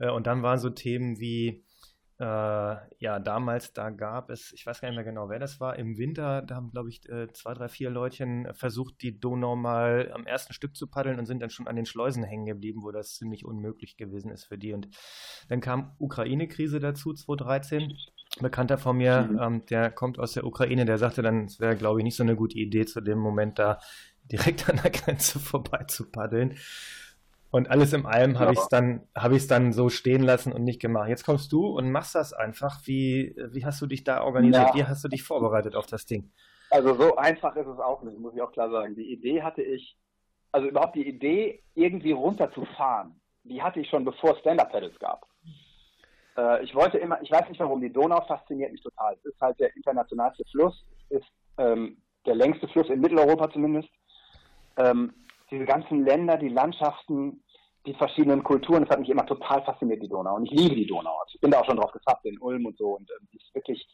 Ja, 0.00 0.06
ja. 0.06 0.12
Äh, 0.12 0.14
und 0.16 0.26
dann 0.26 0.42
waren 0.42 0.58
so 0.58 0.68
Themen 0.68 1.20
wie 1.20 1.64
äh, 2.22 2.76
ja, 2.98 3.18
damals, 3.18 3.72
da 3.72 3.90
gab 3.90 4.30
es, 4.30 4.52
ich 4.52 4.64
weiß 4.64 4.80
gar 4.80 4.88
nicht 4.88 4.94
mehr 4.94 5.04
genau, 5.04 5.28
wer 5.28 5.40
das 5.40 5.58
war, 5.58 5.76
im 5.76 5.98
Winter, 5.98 6.42
da 6.42 6.54
haben, 6.54 6.70
glaube 6.70 6.88
ich, 6.88 7.08
äh, 7.08 7.32
zwei, 7.32 7.52
drei, 7.52 7.68
vier 7.68 7.90
Leutchen 7.90 8.46
versucht, 8.54 9.02
die 9.02 9.18
Donau 9.18 9.56
mal 9.56 10.12
am 10.14 10.24
ersten 10.24 10.52
Stück 10.52 10.76
zu 10.76 10.86
paddeln 10.86 11.18
und 11.18 11.26
sind 11.26 11.40
dann 11.40 11.50
schon 11.50 11.66
an 11.66 11.74
den 11.74 11.84
Schleusen 11.84 12.22
hängen 12.22 12.46
geblieben, 12.46 12.84
wo 12.84 12.92
das 12.92 13.16
ziemlich 13.16 13.44
unmöglich 13.44 13.96
gewesen 13.96 14.30
ist 14.30 14.44
für 14.44 14.56
die. 14.56 14.72
Und 14.72 14.88
dann 15.48 15.60
kam 15.60 15.96
Ukraine-Krise 15.98 16.78
dazu, 16.78 17.12
2013. 17.12 17.82
Ein 17.82 17.96
Bekannter 18.40 18.78
von 18.78 18.96
mir, 18.96 19.22
mhm. 19.22 19.38
ähm, 19.40 19.66
der 19.66 19.90
kommt 19.90 20.20
aus 20.20 20.32
der 20.32 20.46
Ukraine, 20.46 20.84
der 20.84 20.98
sagte 20.98 21.22
dann, 21.22 21.46
es 21.46 21.58
wäre, 21.58 21.76
glaube 21.76 21.98
ich, 21.98 22.04
nicht 22.04 22.16
so 22.16 22.22
eine 22.22 22.36
gute 22.36 22.56
Idee, 22.56 22.86
zu 22.86 23.00
dem 23.00 23.18
Moment 23.18 23.58
da 23.58 23.80
direkt 24.30 24.68
an 24.70 24.80
der 24.80 24.92
Grenze 24.92 25.40
vorbei 25.40 25.84
zu 25.88 26.08
paddeln. 26.08 26.56
Und 27.52 27.70
alles 27.70 27.92
im 27.92 28.06
allem 28.06 28.38
habe 28.38 28.54
ich 28.54 28.58
es 28.58 28.68
dann, 28.68 29.06
habe 29.14 29.34
ich 29.34 29.42
es 29.42 29.46
dann 29.46 29.74
so 29.74 29.90
stehen 29.90 30.22
lassen 30.22 30.54
und 30.54 30.64
nicht 30.64 30.80
gemacht. 30.80 31.10
Jetzt 31.10 31.26
kommst 31.26 31.52
du 31.52 31.66
und 31.66 31.92
machst 31.92 32.14
das 32.14 32.32
einfach. 32.32 32.80
Wie, 32.86 33.36
wie 33.50 33.66
hast 33.66 33.80
du 33.82 33.86
dich 33.86 34.04
da 34.04 34.24
organisiert? 34.24 34.68
Ja. 34.68 34.74
Wie 34.74 34.84
hast 34.84 35.04
du 35.04 35.08
dich 35.08 35.22
vorbereitet 35.22 35.76
auf 35.76 35.84
das 35.84 36.06
Ding? 36.06 36.32
Also 36.70 36.94
so 36.94 37.16
einfach 37.16 37.54
ist 37.56 37.66
es 37.66 37.78
auch 37.78 38.02
nicht, 38.02 38.18
muss 38.18 38.34
ich 38.34 38.40
auch 38.40 38.52
klar 38.52 38.70
sagen. 38.70 38.94
Die 38.94 39.12
Idee 39.12 39.42
hatte 39.42 39.60
ich, 39.60 39.98
also 40.50 40.66
überhaupt 40.66 40.96
die 40.96 41.06
Idee, 41.06 41.62
irgendwie 41.74 42.12
runterzufahren, 42.12 43.20
die 43.44 43.62
hatte 43.62 43.80
ich 43.80 43.90
schon 43.90 44.06
bevor 44.06 44.34
Stand-Up-Pedals 44.38 44.98
gab. 44.98 45.26
Äh, 46.38 46.64
ich 46.64 46.74
wollte 46.74 46.96
immer, 46.96 47.20
ich 47.20 47.30
weiß 47.30 47.50
nicht 47.50 47.60
warum, 47.60 47.82
die 47.82 47.92
Donau 47.92 48.22
fasziniert 48.26 48.72
mich 48.72 48.80
total. 48.80 49.14
Es 49.18 49.26
ist 49.26 49.40
halt 49.42 49.60
der 49.60 49.76
internationalste 49.76 50.44
Fluss, 50.50 50.86
ist 51.10 51.28
ähm, 51.58 51.98
der 52.24 52.34
längste 52.34 52.66
Fluss 52.68 52.88
in 52.88 53.00
Mitteleuropa 53.00 53.50
zumindest. 53.50 53.90
Ähm, 54.78 55.12
diese 55.52 55.66
ganzen 55.66 56.04
Länder, 56.04 56.38
die 56.38 56.48
Landschaften, 56.48 57.44
die 57.86 57.94
verschiedenen 57.94 58.42
Kulturen, 58.42 58.84
das 58.84 58.90
hat 58.90 59.00
mich 59.00 59.10
immer 59.10 59.26
total 59.26 59.62
fasziniert, 59.64 60.02
die 60.02 60.08
Donau. 60.08 60.36
Und 60.36 60.46
ich 60.46 60.52
liebe 60.52 60.74
die 60.74 60.86
Donau. 60.86 61.14
Ich 61.28 61.40
bin 61.40 61.50
da 61.50 61.60
auch 61.60 61.66
schon 61.66 61.76
drauf 61.76 61.92
gesappt 61.92 62.24
in 62.24 62.38
Ulm 62.40 62.66
und 62.66 62.78
so. 62.78 62.96
Und 62.96 63.10
äh, 63.10 63.14
die 63.32 63.36
ist 63.36 63.54
wirklich, 63.54 63.86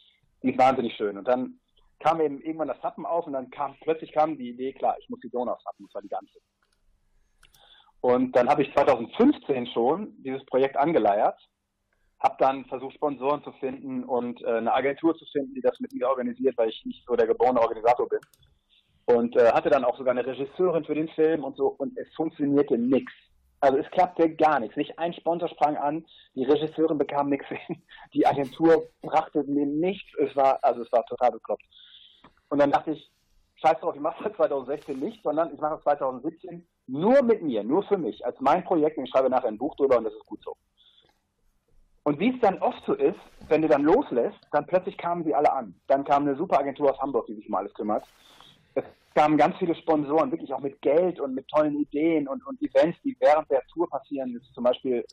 die 0.42 0.50
ist 0.52 0.58
wahnsinnig 0.58 0.94
schön. 0.94 1.18
Und 1.18 1.26
dann 1.26 1.58
kam 2.00 2.20
eben 2.20 2.40
irgendwann 2.40 2.68
das 2.68 2.80
Sappen 2.80 3.04
auf 3.04 3.26
und 3.26 3.32
dann 3.32 3.50
kam, 3.50 3.74
plötzlich 3.80 4.12
kam 4.12 4.38
die 4.38 4.50
Idee, 4.50 4.72
klar, 4.72 4.96
ich 5.00 5.08
muss 5.08 5.20
die 5.20 5.30
Donau 5.30 5.56
sappen, 5.64 5.84
und 5.84 5.90
zwar 5.90 6.02
die 6.02 6.08
ganze. 6.08 6.38
Und 8.00 8.36
dann 8.36 8.48
habe 8.48 8.62
ich 8.62 8.72
2015 8.74 9.66
schon 9.68 10.14
dieses 10.22 10.44
Projekt 10.46 10.76
angeleiert, 10.76 11.36
habe 12.20 12.36
dann 12.38 12.64
versucht, 12.66 12.94
Sponsoren 12.94 13.42
zu 13.42 13.52
finden 13.52 14.04
und 14.04 14.40
äh, 14.42 14.58
eine 14.58 14.72
Agentur 14.72 15.16
zu 15.16 15.24
finden, 15.32 15.54
die 15.54 15.60
das 15.60 15.80
mit 15.80 15.92
mir 15.92 16.08
organisiert, 16.08 16.56
weil 16.56 16.68
ich 16.68 16.84
nicht 16.84 17.04
so 17.06 17.16
der 17.16 17.26
geborene 17.26 17.60
Organisator 17.60 18.08
bin. 18.08 18.20
Und 19.08 19.36
äh, 19.36 19.52
hatte 19.52 19.70
dann 19.70 19.84
auch 19.84 19.96
sogar 19.96 20.12
eine 20.12 20.26
Regisseurin 20.26 20.84
für 20.84 20.94
den 20.94 21.08
Film 21.08 21.42
und 21.42 21.56
so. 21.56 21.68
Und 21.78 21.96
es 21.96 22.06
funktionierte 22.14 22.76
nichts. 22.76 23.12
Also 23.60 23.78
es 23.78 23.90
klappte 23.90 24.28
gar 24.34 24.60
nichts. 24.60 24.76
Nicht 24.76 24.98
ein 24.98 25.14
Sponsor 25.14 25.48
sprang 25.48 25.78
an, 25.78 26.04
die 26.34 26.44
Regisseurin 26.44 26.98
bekam 26.98 27.30
nichts 27.30 27.46
hin, 27.66 27.82
die 28.12 28.26
Agentur 28.26 28.88
brachte 29.00 29.44
mir 29.44 29.64
nichts. 29.64 30.08
Es 30.18 30.36
war, 30.36 30.62
also 30.62 30.82
es 30.82 30.92
war 30.92 31.06
total 31.06 31.32
bekloppt. 31.32 31.64
Und 32.50 32.58
dann 32.60 32.70
dachte 32.70 32.90
ich, 32.90 33.10
scheiß 33.56 33.80
drauf, 33.80 33.94
ich 33.94 34.00
mache 34.00 34.22
das 34.24 34.34
2016 34.34 35.00
nicht, 35.00 35.22
sondern 35.22 35.54
ich 35.54 35.60
mache 35.60 35.76
es 35.76 35.82
2017 35.84 36.66
nur 36.86 37.22
mit 37.22 37.42
mir, 37.42 37.64
nur 37.64 37.84
für 37.84 37.96
mich, 37.96 38.24
als 38.26 38.38
mein 38.40 38.62
Projekt 38.62 38.98
und 38.98 39.04
ich 39.04 39.10
schreibe 39.10 39.30
nachher 39.30 39.48
ein 39.48 39.58
Buch 39.58 39.74
drüber 39.76 39.96
und 39.96 40.04
das 40.04 40.12
ist 40.12 40.26
gut 40.26 40.42
so. 40.44 40.54
Und 42.02 42.20
wie 42.20 42.34
es 42.34 42.40
dann 42.40 42.58
oft 42.58 42.82
so 42.86 42.92
ist, 42.92 43.18
wenn 43.48 43.62
du 43.62 43.68
dann 43.68 43.82
loslässt, 43.82 44.38
dann 44.52 44.66
plötzlich 44.66 44.96
kamen 44.96 45.24
sie 45.24 45.34
alle 45.34 45.52
an. 45.52 45.74
Dann 45.86 46.04
kam 46.04 46.22
eine 46.22 46.36
super 46.36 46.58
Agentur 46.58 46.90
aus 46.90 47.00
Hamburg, 47.00 47.26
die 47.26 47.34
sich 47.34 47.48
um 47.48 47.54
alles 47.54 47.74
kümmert. 47.74 48.04
Es 48.78 49.14
kamen 49.14 49.36
ganz 49.36 49.56
viele 49.56 49.74
Sponsoren, 49.74 50.30
wirklich 50.30 50.52
auch 50.52 50.60
mit 50.60 50.80
Geld 50.80 51.18
und 51.20 51.34
mit 51.34 51.48
tollen 51.48 51.80
Ideen 51.80 52.28
und, 52.28 52.46
und 52.46 52.60
Events, 52.62 52.98
die 53.04 53.16
während 53.20 53.50
der 53.50 53.62
Tour 53.72 53.88
passieren. 53.88 54.40
Zum 54.54 54.64
Beispiel 54.64 55.04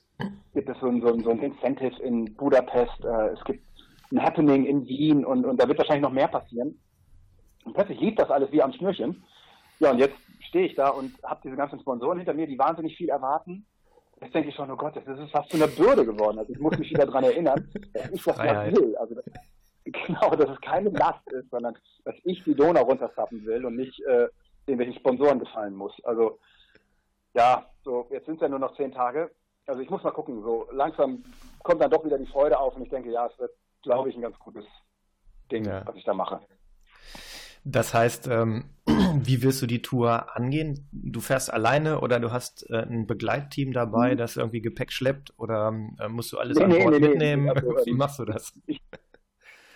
gibt 0.54 0.70
es 0.70 0.80
so 0.80 0.88
ein, 0.88 1.02
so 1.02 1.14
ein, 1.14 1.24
so 1.24 1.32
ein 1.32 1.40
Incentive 1.40 2.02
in 2.04 2.34
Budapest, 2.36 3.04
äh, 3.04 3.30
es 3.30 3.44
gibt 3.46 3.64
ein 4.12 4.22
Happening 4.22 4.66
in 4.66 4.86
Wien 4.86 5.26
und, 5.26 5.46
und 5.46 5.62
da 5.62 5.68
wird 5.68 5.78
wahrscheinlich 5.78 6.04
noch 6.04 6.12
mehr 6.12 6.28
passieren. 6.28 6.80
Und 7.66 7.74
plötzlich 7.74 8.00
lief 8.00 8.16
das 8.16 8.30
alles 8.30 8.52
wie 8.52 8.62
am 8.62 8.74
Schnürchen. 8.74 9.24
Ja, 9.80 9.92
und 9.92 9.98
jetzt 9.98 10.16
stehe 10.48 10.68
ich 10.68 10.76
da 10.76 10.90
und 10.90 11.12
habe 11.24 11.42
diese 11.44 11.56
ganzen 11.56 11.80
Sponsoren 11.80 12.20
hinter 12.20 12.34
mir, 12.34 12.48
die 12.48 12.60
wahnsinnig 12.60 12.96
viel 12.96 13.10
erwarten. 13.10 13.66
Jetzt 14.22 14.34
denke 14.34 14.50
ich 14.50 14.56
schon, 14.56 14.72
oh 14.72 14.78
Gott, 14.78 14.96
das 14.96 15.20
ist 15.20 15.32
fast 15.32 15.50
zu 15.50 15.58
einer 15.58 15.68
Bürde 15.68 16.06
geworden. 16.06 16.40
Also 16.40 16.54
ich 16.54 16.60
muss 16.60 16.78
mich 16.78 16.90
wieder 16.90 17.06
daran 17.06 17.24
erinnern, 17.24 17.68
dass 17.94 18.12
ich 18.12 18.24
das 18.24 18.38
mal 18.38 18.72
will. 18.72 18.96
Also 18.98 19.16
das, 19.16 19.26
genau, 19.86 20.36
dass 20.36 20.50
es 20.50 20.62
keine 20.62 20.90
Last 20.90 21.26
ist, 21.32 21.50
sondern 21.50 21.78
dass 22.04 22.16
ich 22.24 22.44
die 22.44 22.56
Donau 22.56 22.84
runterzappen 22.84 23.46
will 23.46 23.66
und 23.66 23.76
nicht 23.76 24.00
äh, 24.02 24.28
irgendwelchen 24.66 25.00
Sponsoren 25.00 25.40
gefallen 25.40 25.76
muss. 25.76 25.94
Also 26.04 26.40
ja, 27.34 27.66
so 27.84 28.08
jetzt 28.12 28.26
sind 28.26 28.36
es 28.36 28.42
ja 28.42 28.50
nur 28.50 28.60
noch 28.60 28.76
zehn 28.76 28.92
Tage. 28.92 29.32
Also 29.68 29.82
ich 29.82 29.90
muss 29.90 30.04
mal 30.04 30.12
gucken. 30.12 30.42
So 30.42 30.68
langsam 30.72 31.24
kommt 31.64 31.82
dann 31.82 31.92
doch 31.92 32.04
wieder 32.06 32.18
die 32.18 32.28
Freude 32.28 32.60
auf 32.60 32.76
und 32.76 32.84
ich 32.84 32.90
denke, 32.90 33.12
ja, 33.12 33.28
es 33.28 33.38
wird, 33.40 33.52
glaube 33.84 34.10
ich, 34.10 34.16
ein 34.16 34.22
ganz 34.22 34.38
gutes 34.40 34.66
Ding, 35.52 35.66
ja. 35.66 35.86
was 35.86 35.96
ich 35.96 36.04
da 36.04 36.14
mache. 36.14 36.40
Das 37.64 37.96
heißt, 37.96 38.28
ähm, 38.28 38.66
wie 38.86 39.42
wirst 39.42 39.62
du 39.62 39.66
die 39.66 39.82
Tour 39.82 40.36
angehen? 40.36 40.88
Du 40.92 41.20
fährst 41.20 41.52
alleine 41.52 42.00
oder 42.00 42.20
du 42.20 42.32
hast 42.32 42.70
äh, 42.70 42.84
ein 42.84 43.08
Begleitteam 43.08 43.74
dabei, 43.74 44.14
mhm. 44.14 44.18
das 44.18 44.38
irgendwie 44.38 44.62
Gepäck 44.62 44.92
schleppt 44.92 45.34
oder 45.38 45.74
äh, 46.00 46.08
musst 46.08 46.32
du 46.32 46.38
alles 46.38 46.60
nee, 46.60 46.64
an 46.64 46.70
Bord 46.70 47.00
nee, 47.00 47.08
mitnehmen? 47.08 47.50
Also, 47.50 47.68
wie 47.86 47.90
ähm, 47.90 47.98
machst 47.98 48.20
du 48.20 48.26
das? 48.26 48.54
Ich, 48.68 48.82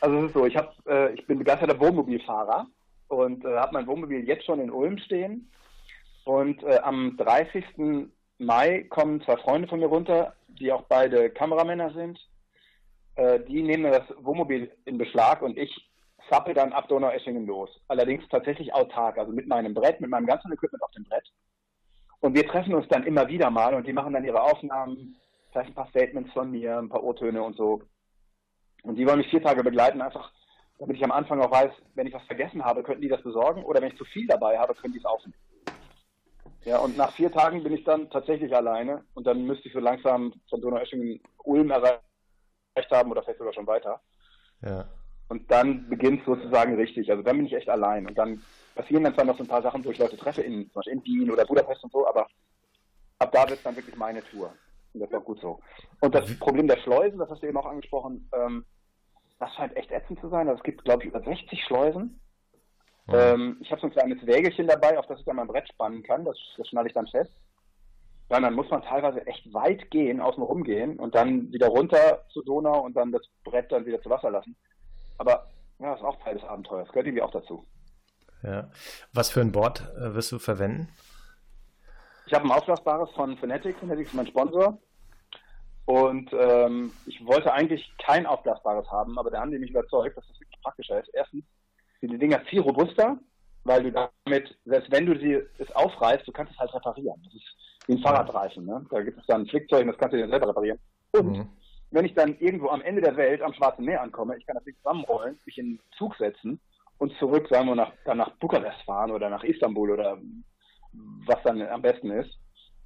also 0.02 0.18
es 0.18 0.26
ist 0.26 0.34
so, 0.34 0.46
ich, 0.46 0.56
hab, 0.56 0.76
äh, 0.88 1.14
ich 1.14 1.26
bin 1.28 1.40
begeisterter 1.40 1.80
Wohnmobilfahrer 1.80 2.68
und 3.08 3.44
äh, 3.46 3.58
habe 3.58 3.74
mein 3.74 3.88
Wohnmobil 3.88 4.28
jetzt 4.28 4.46
schon 4.46 4.60
in 4.60 4.72
Ulm 4.72 4.98
stehen. 4.98 5.52
Und 6.26 6.64
äh, 6.64 6.80
am 6.84 7.18
30. 7.18 8.10
Mai 8.38 8.84
kommen 8.90 9.22
zwei 9.22 9.38
Freunde 9.38 9.68
von 9.68 9.80
mir 9.80 9.88
runter, 9.88 10.36
die 10.48 10.72
auch 10.72 10.84
beide 10.84 11.30
Kameramänner 11.30 11.92
sind. 11.92 12.20
Äh, 13.16 13.40
die 13.42 13.64
nehmen 13.64 13.92
das 13.92 14.04
Wohnmobil 14.20 14.72
in 14.86 14.98
Beschlag 14.98 15.42
und 15.42 15.58
ich 15.58 15.90
zappe 16.30 16.54
dann 16.54 16.74
ab 16.74 16.88
Donaueschingen 16.88 17.46
los. 17.46 17.70
Allerdings 17.88 18.28
tatsächlich 18.30 18.74
autark, 18.74 19.18
also 19.18 19.32
mit 19.32 19.48
meinem 19.48 19.74
Brett, 19.74 20.00
mit 20.00 20.10
meinem 20.10 20.28
ganzen 20.28 20.52
Equipment 20.52 20.84
auf 20.84 20.92
dem 20.92 21.04
Brett. 21.04 21.28
Und 22.22 22.36
wir 22.36 22.46
treffen 22.48 22.76
uns 22.76 22.88
dann 22.90 23.06
immer 23.06 23.28
wieder 23.28 23.50
mal 23.50 23.74
und 23.74 23.88
die 23.88 23.94
machen 23.94 24.14
dann 24.14 24.26
ihre 24.26 24.42
Aufnahmen, 24.42 25.16
vielleicht 25.52 25.70
ein 25.70 25.76
paar 25.76 25.90
Statements 25.90 26.32
von 26.34 26.52
mir, 26.52 26.78
ein 26.78 26.90
paar 26.90 27.04
O-Töne 27.04 27.42
und 27.42 27.56
so. 27.56 27.82
Und 28.84 28.96
die 28.96 29.06
wollen 29.06 29.18
mich 29.20 29.30
vier 29.30 29.42
Tage 29.42 29.64
begleiten, 29.64 30.02
einfach 30.02 30.32
damit 30.80 30.96
ich 30.96 31.04
am 31.04 31.12
Anfang 31.12 31.42
auch 31.42 31.52
weiß, 31.52 31.72
wenn 31.96 32.08
ich 32.08 32.14
was 32.14 32.24
vergessen 32.24 32.64
habe, 32.64 32.84
könnten 32.84 33.02
die 33.02 33.10
das 33.10 33.22
besorgen 33.22 33.64
oder 33.64 33.82
wenn 33.82 33.92
ich 33.92 33.98
zu 33.98 34.06
viel 34.06 34.26
dabei 34.26 34.58
habe, 34.58 34.74
können 34.74 34.94
die 34.94 35.00
es 35.00 35.06
aufnehmen. 35.06 35.36
Ja, 36.66 36.78
und 36.80 36.98
nach 36.98 37.12
vier 37.14 37.32
Tagen 37.32 37.64
bin 37.64 37.74
ich 37.74 37.84
dann 37.84 38.10
tatsächlich 38.10 38.56
alleine 38.56 39.04
und 39.14 39.28
dann 39.28 39.46
müsste 39.46 39.68
ich 39.68 39.74
so 39.74 39.80
langsam 39.80 40.34
von 40.50 40.62
Donaueschingen 40.62 41.22
Ulm 41.44 41.70
erreicht 41.70 42.02
haben 42.92 43.12
oder 43.12 43.24
vielleicht 43.24 43.40
sogar 43.40 43.54
schon 43.54 43.68
weiter. 43.68 44.02
Ja. 44.62 44.86
Und 45.28 45.50
dann 45.52 45.88
beginnt 45.90 46.22
es 46.22 46.26
sozusagen 46.26 46.76
richtig. 46.76 47.10
Also 47.12 47.24
dann 47.24 47.38
bin 47.38 47.46
ich 47.46 47.54
echt 47.54 47.70
allein. 47.70 48.08
Und 48.08 48.18
dann 48.18 48.42
passieren 48.76 49.04
dann 49.04 49.14
zwar 49.14 49.26
noch 49.26 49.38
so 49.38 49.44
ein 49.44 49.48
paar 49.48 49.62
Sachen, 49.62 49.84
wo 49.86 49.92
ich 49.92 49.98
Leute 49.98 50.18
treffe, 50.18 50.42
in, 50.42 50.66
zum 50.66 50.74
Beispiel 50.74 50.94
in 50.94 51.04
Wien 51.06 51.32
oder 51.32 51.46
Budapest 51.46 51.84
und 51.84 51.92
so, 51.92 52.08
aber 52.08 52.28
ab 53.20 53.32
da 53.32 53.48
wird 53.48 53.60
es 53.60 53.64
dann 53.64 53.76
wirklich 53.76 53.96
meine 53.96 54.24
Tour. 54.24 54.54
Und 54.94 55.02
das 55.02 55.10
ist 55.10 55.16
auch 55.16 55.26
gut 55.26 55.40
so. 55.40 55.60
Und 56.02 56.16
das 56.16 56.38
Problem 56.40 56.68
der 56.68 56.78
Schleusen, 56.78 57.20
das 57.20 57.30
hast 57.30 57.44
du 57.44 57.48
eben 57.48 57.58
auch 57.58 57.66
angesprochen, 57.66 58.30
ähm, 58.34 58.66
das 59.40 59.54
scheint 59.56 59.76
echt 59.78 59.92
ätzend 59.92 60.20
zu 60.20 60.30
sein. 60.30 60.48
Also 60.48 60.60
es 60.60 60.64
gibt, 60.64 60.84
glaube 60.84 61.04
ich, 61.04 61.10
über 61.10 61.22
60 61.22 61.64
Schleusen. 61.64 62.20
Mhm. 63.08 63.14
Ähm, 63.14 63.58
ich 63.62 63.72
habe 63.72 63.82
so 63.82 63.88
ein 63.88 63.94
kleines 63.94 64.26
Wägelchen 64.26 64.68
dabei, 64.68 64.98
auf 64.98 65.08
das 65.08 65.20
ich 65.20 65.26
dann 65.26 65.38
mein 65.38 65.48
Brett 65.48 65.70
spannen 65.70 66.04
kann. 66.04 66.26
Das, 66.26 66.38
das 66.58 66.68
schnalle 66.68 66.88
ich 66.88 66.94
dann 66.94 67.08
fest. 67.08 67.32
Ja, 68.30 68.40
dann 68.40 68.54
muss 68.54 68.70
man 68.70 68.84
teilweise 68.84 69.26
echt 69.26 69.52
weit 69.54 69.90
gehen, 69.90 70.22
außen 70.22 70.44
rumgehen 70.44 71.00
und 71.00 71.16
dann 71.16 71.52
wieder 71.52 71.68
runter 71.68 72.26
zur 72.32 72.46
Donau 72.46 72.82
und 72.82 72.96
dann 72.96 73.12
das 73.12 73.24
Brett 73.44 73.72
dann 73.72 73.86
wieder 73.86 74.02
zu 74.02 74.10
Wasser 74.10 74.30
lassen. 74.30 74.56
Aber 75.18 75.48
ja, 75.80 75.92
das 75.92 76.00
ist 76.00 76.06
auch 76.06 76.22
Teil 76.24 76.36
des 76.36 76.44
Abenteuers. 76.44 76.88
Gehört 76.90 77.08
irgendwie 77.08 77.24
auch 77.24 77.32
dazu. 77.32 77.66
Ja. 78.44 78.70
Was 79.14 79.32
für 79.32 79.42
ein 79.42 79.52
Board 79.52 79.82
äh, 79.98 80.14
wirst 80.14 80.32
du 80.32 80.38
verwenden? 80.38 80.90
Ich 82.30 82.36
habe 82.36 82.46
ein 82.46 82.52
aufblasbares 82.52 83.10
von 83.16 83.36
Fanatics. 83.38 83.80
Fanatics 83.80 84.10
ist 84.10 84.16
mein 84.16 84.28
Sponsor. 84.28 84.78
Und 85.86 86.32
ähm, 86.32 86.94
ich 87.08 87.26
wollte 87.26 87.52
eigentlich 87.52 87.92
kein 87.98 88.28
aufblasbares 88.28 88.88
haben, 88.92 89.18
aber 89.18 89.32
da 89.32 89.42
haben 89.42 89.50
die 89.50 89.58
mich 89.58 89.72
überzeugt, 89.72 90.16
dass 90.16 90.28
das 90.28 90.40
wirklich 90.40 90.62
praktischer 90.62 91.00
ist. 91.00 91.10
Erstens 91.14 91.44
sind 92.00 92.12
die 92.12 92.20
Dinger 92.20 92.40
viel 92.42 92.62
robuster, 92.62 93.18
weil 93.64 93.82
du 93.82 93.92
damit, 93.92 94.56
selbst 94.66 94.92
wenn 94.92 95.08
du 95.08 95.18
sie 95.18 95.42
es 95.58 95.76
aufreißt, 95.76 96.28
du 96.28 96.32
kannst 96.32 96.54
es 96.54 96.60
halt 96.60 96.72
reparieren. 96.76 97.20
Das 97.24 97.34
ist 97.34 97.88
wie 97.88 97.94
ein 97.94 98.04
Fahrradreifen. 98.04 98.64
Ne? 98.64 98.86
Da 98.92 99.02
gibt 99.02 99.20
es 99.20 99.26
dann 99.26 99.42
ein 99.42 99.48
Flickzeug 99.48 99.82
und 99.82 99.88
das 99.88 99.98
kannst 99.98 100.14
du 100.14 100.18
dir 100.18 100.30
selber 100.30 100.50
reparieren. 100.50 100.78
Und 101.14 101.38
mhm 101.38 101.50
wenn 101.92 102.06
ich 102.06 102.14
dann 102.14 102.38
irgendwo 102.40 102.70
am 102.70 102.82
Ende 102.82 103.02
der 103.02 103.18
Welt 103.18 103.42
am 103.42 103.54
Schwarzen 103.54 103.86
Meer 103.86 104.02
ankomme, 104.02 104.38
ich 104.38 104.46
kann 104.46 104.56
das 104.56 104.64
Ding 104.64 104.76
zusammenrollen, 104.78 105.40
mich 105.46 105.58
in 105.58 105.72
den 105.72 105.80
Zug 105.98 106.16
setzen 106.18 106.60
und 106.98 107.14
zurück, 107.18 107.48
sagen 107.50 107.68
wir, 107.68 107.76
nach, 107.76 107.92
dann 108.06 108.18
nach 108.18 108.32
Bukarest 108.38 108.82
fahren 108.86 109.12
oder 109.12 109.30
nach 109.30 109.44
Istanbul 109.44 109.92
oder 109.92 110.18
was 111.26 111.42
dann 111.44 111.62
am 111.62 111.82
besten 111.82 112.12
ist 112.12 112.38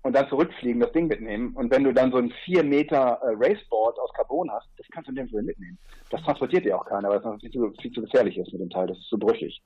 und 0.03 0.13
dann 0.13 0.27
zurückfliegen, 0.27 0.81
das 0.81 0.91
Ding 0.91 1.07
mitnehmen. 1.07 1.55
Und 1.55 1.71
wenn 1.71 1.83
du 1.83 1.93
dann 1.93 2.11
so 2.11 2.17
ein 2.17 2.31
4 2.45 2.63
Meter 2.63 3.19
äh, 3.23 3.35
Raceboard 3.35 3.97
aus 3.99 4.11
Carbon 4.13 4.51
hast, 4.51 4.67
das 4.77 4.85
kannst 4.91 5.09
du 5.09 5.13
nirgendwo 5.13 5.41
mitnehmen. 5.41 5.77
Das 6.09 6.21
transportiert 6.23 6.65
dir 6.65 6.77
auch 6.77 6.85
keiner, 6.85 7.09
weil 7.09 7.19
es 7.19 7.23
noch 7.23 7.39
viel 7.39 7.51
zu, 7.51 7.73
viel 7.81 7.91
zu 7.91 8.01
gefährlich 8.01 8.37
ist 8.37 8.51
mit 8.51 8.61
dem 8.61 8.69
Teil. 8.69 8.87
Das 8.87 8.97
ist 8.97 9.07
zu 9.07 9.17
brüchig. 9.17 9.61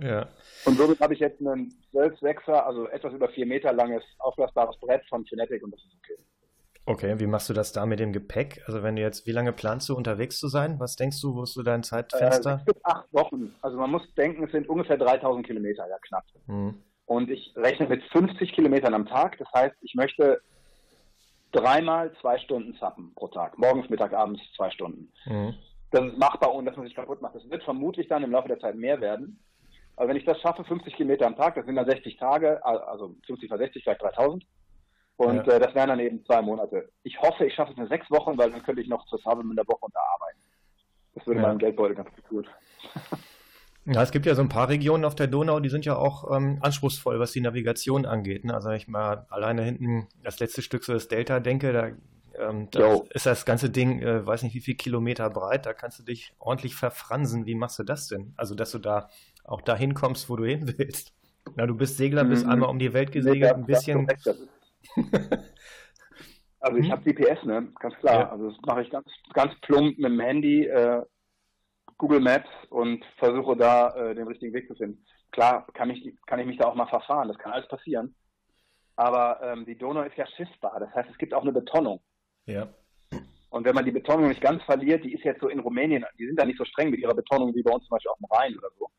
Ja. 0.00 0.28
Und 0.64 0.76
somit 0.76 1.00
habe 1.00 1.14
ich 1.14 1.20
jetzt 1.20 1.40
einen 1.40 1.72
12-6er, 1.92 2.52
also 2.52 2.88
etwas 2.88 3.14
über 3.14 3.28
4 3.28 3.46
Meter 3.46 3.72
langes, 3.72 4.02
aufblasbares 4.18 4.78
Brett 4.80 5.02
von 5.08 5.24
Kinetic 5.24 5.62
und 5.62 5.72
das 5.72 5.80
ist 5.80 5.96
okay. 5.98 6.22
Okay, 6.88 7.18
wie 7.18 7.26
machst 7.26 7.48
du 7.48 7.52
das 7.52 7.72
da 7.72 7.84
mit 7.84 7.98
dem 7.98 8.12
Gepäck? 8.12 8.62
Also 8.66 8.82
wenn 8.82 8.94
du 8.94 9.02
jetzt, 9.02 9.26
wie 9.26 9.32
lange 9.32 9.52
planst 9.52 9.88
du 9.88 9.96
unterwegs 9.96 10.38
zu 10.38 10.46
sein? 10.46 10.78
Was 10.78 10.94
denkst 10.94 11.20
du, 11.20 11.34
wo 11.34 11.42
ist 11.42 11.54
so 11.54 11.62
dein 11.62 11.82
Zeitfenster? 11.82 12.62
Äh, 12.64 12.72
acht 12.84 13.12
Wochen. 13.12 13.54
Also 13.60 13.76
man 13.76 13.90
muss 13.90 14.02
denken, 14.14 14.44
es 14.44 14.52
sind 14.52 14.68
ungefähr 14.68 14.96
3000 14.96 15.44
Kilometer, 15.46 15.88
ja 15.88 15.96
knapp. 16.06 16.24
Mhm. 16.46 16.80
Und 17.06 17.30
ich 17.30 17.52
rechne 17.56 17.88
mit 17.88 18.02
50 18.04 18.52
Kilometern 18.52 18.94
am 18.94 19.06
Tag. 19.06 19.38
Das 19.38 19.48
heißt, 19.54 19.76
ich 19.80 19.94
möchte 19.94 20.40
dreimal 21.52 22.12
zwei 22.20 22.38
Stunden 22.38 22.76
zappen 22.76 23.14
pro 23.14 23.28
Tag. 23.28 23.56
Morgens, 23.58 23.88
Mittag, 23.88 24.12
abends 24.12 24.42
zwei 24.56 24.70
Stunden. 24.70 25.12
Mhm. 25.24 25.54
Das 25.92 26.04
ist 26.04 26.18
machbar, 26.18 26.52
ohne 26.52 26.68
dass 26.68 26.76
man 26.76 26.86
sich 26.86 26.96
kaputt 26.96 27.22
macht. 27.22 27.36
Das 27.36 27.48
wird 27.48 27.62
vermutlich 27.62 28.08
dann 28.08 28.24
im 28.24 28.32
Laufe 28.32 28.48
der 28.48 28.58
Zeit 28.58 28.74
mehr 28.74 29.00
werden. 29.00 29.40
Aber 29.94 30.08
wenn 30.08 30.16
ich 30.16 30.24
das 30.24 30.40
schaffe, 30.40 30.64
50 30.64 30.94
Kilometer 30.94 31.26
am 31.26 31.36
Tag, 31.36 31.54
das 31.54 31.64
sind 31.64 31.76
dann 31.76 31.88
60 31.88 32.16
Tage, 32.18 32.64
also 32.64 33.14
50 33.24 33.48
mal 33.48 33.58
60, 33.58 33.82
vielleicht 33.82 34.02
3000. 34.02 34.44
Und 35.16 35.46
ja. 35.46 35.54
äh, 35.54 35.60
das 35.60 35.74
wären 35.74 35.88
dann 35.88 36.00
eben 36.00 36.24
zwei 36.26 36.42
Monate. 36.42 36.90
Ich 37.02 37.18
hoffe, 37.20 37.46
ich 37.46 37.54
schaffe 37.54 37.72
es 37.72 37.78
in 37.78 37.88
sechs 37.88 38.10
Wochen, 38.10 38.36
weil 38.36 38.50
dann 38.50 38.62
könnte 38.62 38.82
ich 38.82 38.88
noch 38.88 39.06
zur 39.06 39.20
Farbe 39.20 39.42
in 39.42 39.56
der 39.56 39.66
Woche 39.66 39.86
unterarbeiten. 39.86 40.40
Das 41.14 41.26
würde 41.26 41.40
ja. 41.40 41.46
meinem 41.46 41.58
Geldbeutel 41.58 41.96
ganz 41.96 42.10
gut 42.14 42.24
tun. 42.26 42.46
Ja, 43.86 44.02
es 44.02 44.10
gibt 44.10 44.26
ja 44.26 44.34
so 44.34 44.42
ein 44.42 44.48
paar 44.48 44.68
Regionen 44.68 45.04
auf 45.04 45.14
der 45.14 45.28
Donau, 45.28 45.60
die 45.60 45.68
sind 45.68 45.84
ja 45.84 45.96
auch 45.96 46.36
ähm, 46.36 46.58
anspruchsvoll, 46.60 47.20
was 47.20 47.32
die 47.32 47.40
Navigation 47.40 48.04
angeht. 48.04 48.44
Ne? 48.44 48.52
Also 48.52 48.70
ich 48.70 48.88
mal 48.88 49.26
alleine 49.30 49.62
hinten 49.62 50.08
das 50.24 50.40
letzte 50.40 50.60
Stück 50.62 50.84
so 50.84 50.92
das 50.92 51.06
Delta 51.06 51.38
denke, 51.38 51.72
da, 51.72 51.90
ähm, 52.48 52.68
da 52.72 53.00
ist 53.10 53.26
das 53.26 53.44
ganze 53.44 53.70
Ding, 53.70 54.00
äh, 54.02 54.26
weiß 54.26 54.42
nicht 54.42 54.54
wie 54.54 54.60
viel 54.60 54.74
Kilometer 54.74 55.30
breit, 55.30 55.66
da 55.66 55.72
kannst 55.72 56.00
du 56.00 56.02
dich 56.02 56.34
ordentlich 56.40 56.74
verfransen. 56.74 57.46
Wie 57.46 57.54
machst 57.54 57.78
du 57.78 57.84
das 57.84 58.08
denn? 58.08 58.34
Also 58.36 58.56
dass 58.56 58.72
du 58.72 58.78
da 58.78 59.08
auch 59.44 59.60
dahin 59.60 59.94
kommst, 59.94 60.28
wo 60.28 60.36
du 60.36 60.44
hin 60.44 60.74
willst. 60.78 61.14
Na, 61.54 61.66
du 61.66 61.76
bist 61.76 61.96
Segler, 61.96 62.24
bist 62.24 62.44
mhm. 62.44 62.50
einmal 62.50 62.70
um 62.70 62.80
die 62.80 62.92
Welt 62.92 63.12
gesegelt, 63.12 63.54
ein 63.54 63.66
bisschen. 63.66 64.08
Also 66.66 66.78
ich 66.78 66.86
hm? 66.86 66.92
habe 66.92 67.12
GPS, 67.12 67.44
ne? 67.44 67.68
Ganz 67.78 67.94
klar. 67.98 68.20
Ja. 68.20 68.30
Also 68.30 68.50
das 68.50 68.58
mache 68.66 68.82
ich 68.82 68.90
ganz, 68.90 69.06
ganz 69.34 69.52
plump 69.60 69.98
mit 69.98 70.10
dem 70.10 70.18
Handy, 70.18 70.64
äh, 70.64 71.02
Google 71.98 72.20
Maps 72.20 72.48
und 72.70 73.04
versuche 73.18 73.56
da 73.56 73.88
äh, 73.94 74.14
den 74.14 74.26
richtigen 74.26 74.52
Weg 74.52 74.68
zu 74.68 74.74
finden. 74.74 75.04
Klar 75.32 75.66
kann 75.74 75.90
ich, 75.90 76.14
kann 76.26 76.38
ich 76.38 76.46
mich 76.46 76.58
da 76.58 76.66
auch 76.66 76.74
mal 76.74 76.86
verfahren, 76.86 77.28
das 77.28 77.38
kann 77.38 77.52
alles 77.52 77.68
passieren. 77.68 78.14
Aber 78.96 79.40
ähm, 79.42 79.66
die 79.66 79.76
Donau 79.76 80.02
ist 80.02 80.16
ja 80.16 80.26
schiffbar. 80.26 80.80
Das 80.80 80.94
heißt, 80.94 81.10
es 81.10 81.18
gibt 81.18 81.34
auch 81.34 81.42
eine 81.42 81.52
Betonung. 81.52 82.00
Ja. 82.46 82.68
Und 83.50 83.64
wenn 83.64 83.74
man 83.74 83.84
die 83.84 83.92
Betonung 83.92 84.28
nicht 84.28 84.40
ganz 84.40 84.62
verliert, 84.64 85.04
die 85.04 85.14
ist 85.14 85.24
jetzt 85.24 85.40
so 85.40 85.48
in 85.48 85.60
Rumänien, 85.60 86.04
die 86.18 86.26
sind 86.26 86.38
da 86.38 86.44
nicht 86.44 86.58
so 86.58 86.64
streng 86.64 86.90
mit 86.90 87.00
ihrer 87.00 87.14
Betonung 87.14 87.54
wie 87.54 87.62
bei 87.62 87.72
uns 87.72 87.84
zum 87.84 87.94
Beispiel 87.94 88.10
auf 88.10 88.18
dem 88.18 88.26
Rhein 88.30 88.56
oder 88.56 88.68
so. 88.78 88.90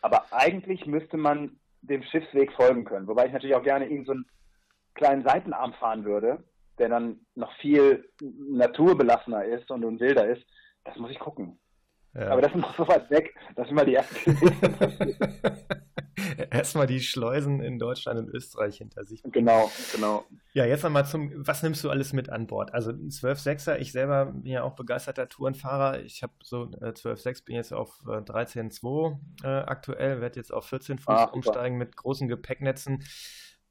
Aber 0.00 0.32
eigentlich 0.32 0.86
müsste 0.86 1.16
man 1.16 1.58
dem 1.82 2.02
Schiffsweg 2.02 2.52
folgen 2.52 2.84
können. 2.84 3.06
Wobei 3.06 3.26
ich 3.26 3.32
natürlich 3.32 3.56
auch 3.56 3.62
gerne 3.62 3.86
irgendeinen 3.86 4.24
so 4.24 4.30
kleinen 4.94 5.24
Seitenarm 5.24 5.72
fahren 5.74 6.04
würde, 6.04 6.44
der 6.78 6.88
dann 6.88 7.20
noch 7.34 7.52
viel 7.58 8.08
naturbelassener 8.18 9.44
ist 9.44 9.70
und, 9.70 9.84
und 9.84 10.00
wilder 10.00 10.26
ist. 10.28 10.44
Das 10.84 10.96
muss 10.96 11.10
ich 11.10 11.18
gucken. 11.18 11.58
Ja. 12.14 12.28
Aber 12.28 12.42
das 12.42 12.52
ist 12.52 12.60
noch 12.60 12.76
so 12.76 12.86
weit 12.88 13.08
weg, 13.10 13.34
dass 13.56 13.70
immer 13.70 13.84
die 13.84 13.94
ersten 13.94 14.36
Erstmal 16.50 16.86
die 16.86 17.00
Schleusen 17.00 17.60
in 17.60 17.78
Deutschland 17.78 18.18
und 18.18 18.28
Österreich 18.28 18.76
hinter 18.76 19.04
sich. 19.04 19.22
Genau, 19.24 19.70
genau. 19.94 20.24
Ja, 20.52 20.66
jetzt 20.66 20.84
nochmal 20.84 21.06
zum, 21.06 21.32
was 21.34 21.62
nimmst 21.62 21.82
du 21.84 21.90
alles 21.90 22.12
mit 22.12 22.28
an 22.28 22.46
Bord? 22.46 22.74
Also 22.74 22.90
12.6er, 22.90 23.78
ich 23.78 23.92
selber 23.92 24.26
bin 24.26 24.52
ja 24.52 24.62
auch 24.62 24.74
begeisterter 24.74 25.28
Tourenfahrer. 25.28 26.00
Ich 26.00 26.22
habe 26.22 26.34
so 26.42 26.64
äh, 26.80 26.90
12.6, 26.90 27.44
bin 27.46 27.56
jetzt 27.56 27.72
auf 27.72 28.00
äh, 28.06 28.18
13.2 28.18 29.18
äh, 29.42 29.46
aktuell, 29.46 30.20
werde 30.20 30.38
jetzt 30.38 30.52
auf 30.52 30.66
14 30.66 30.98
Fuß 30.98 31.06
ah, 31.06 31.24
umsteigen 31.24 31.78
mit 31.78 31.96
großen 31.96 32.28
Gepäcknetzen 32.28 33.02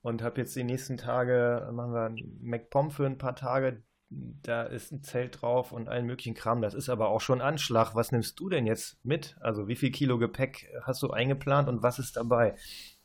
und 0.01 0.23
habe 0.23 0.41
jetzt 0.41 0.55
die 0.55 0.63
nächsten 0.63 0.97
Tage, 0.97 1.69
machen 1.71 1.93
wir 1.93 2.15
MacPom 2.41 2.89
für 2.89 3.05
ein 3.05 3.19
paar 3.19 3.35
Tage, 3.35 3.83
da 4.11 4.63
ist 4.63 4.91
ein 4.91 5.03
Zelt 5.03 5.41
drauf 5.41 5.71
und 5.71 5.87
allen 5.87 6.05
möglichen 6.05 6.33
Kram. 6.33 6.61
Das 6.61 6.73
ist 6.73 6.89
aber 6.89 7.09
auch 7.09 7.21
schon 7.21 7.41
Anschlag. 7.41 7.95
Was 7.95 8.11
nimmst 8.11 8.39
du 8.39 8.49
denn 8.49 8.65
jetzt 8.65 9.03
mit? 9.05 9.37
Also 9.39 9.67
wie 9.67 9.75
viel 9.75 9.91
Kilo 9.91 10.17
Gepäck 10.17 10.69
hast 10.83 11.01
du 11.01 11.11
eingeplant 11.11 11.69
und 11.69 11.81
was 11.81 11.97
ist 11.97 12.17
dabei? 12.17 12.55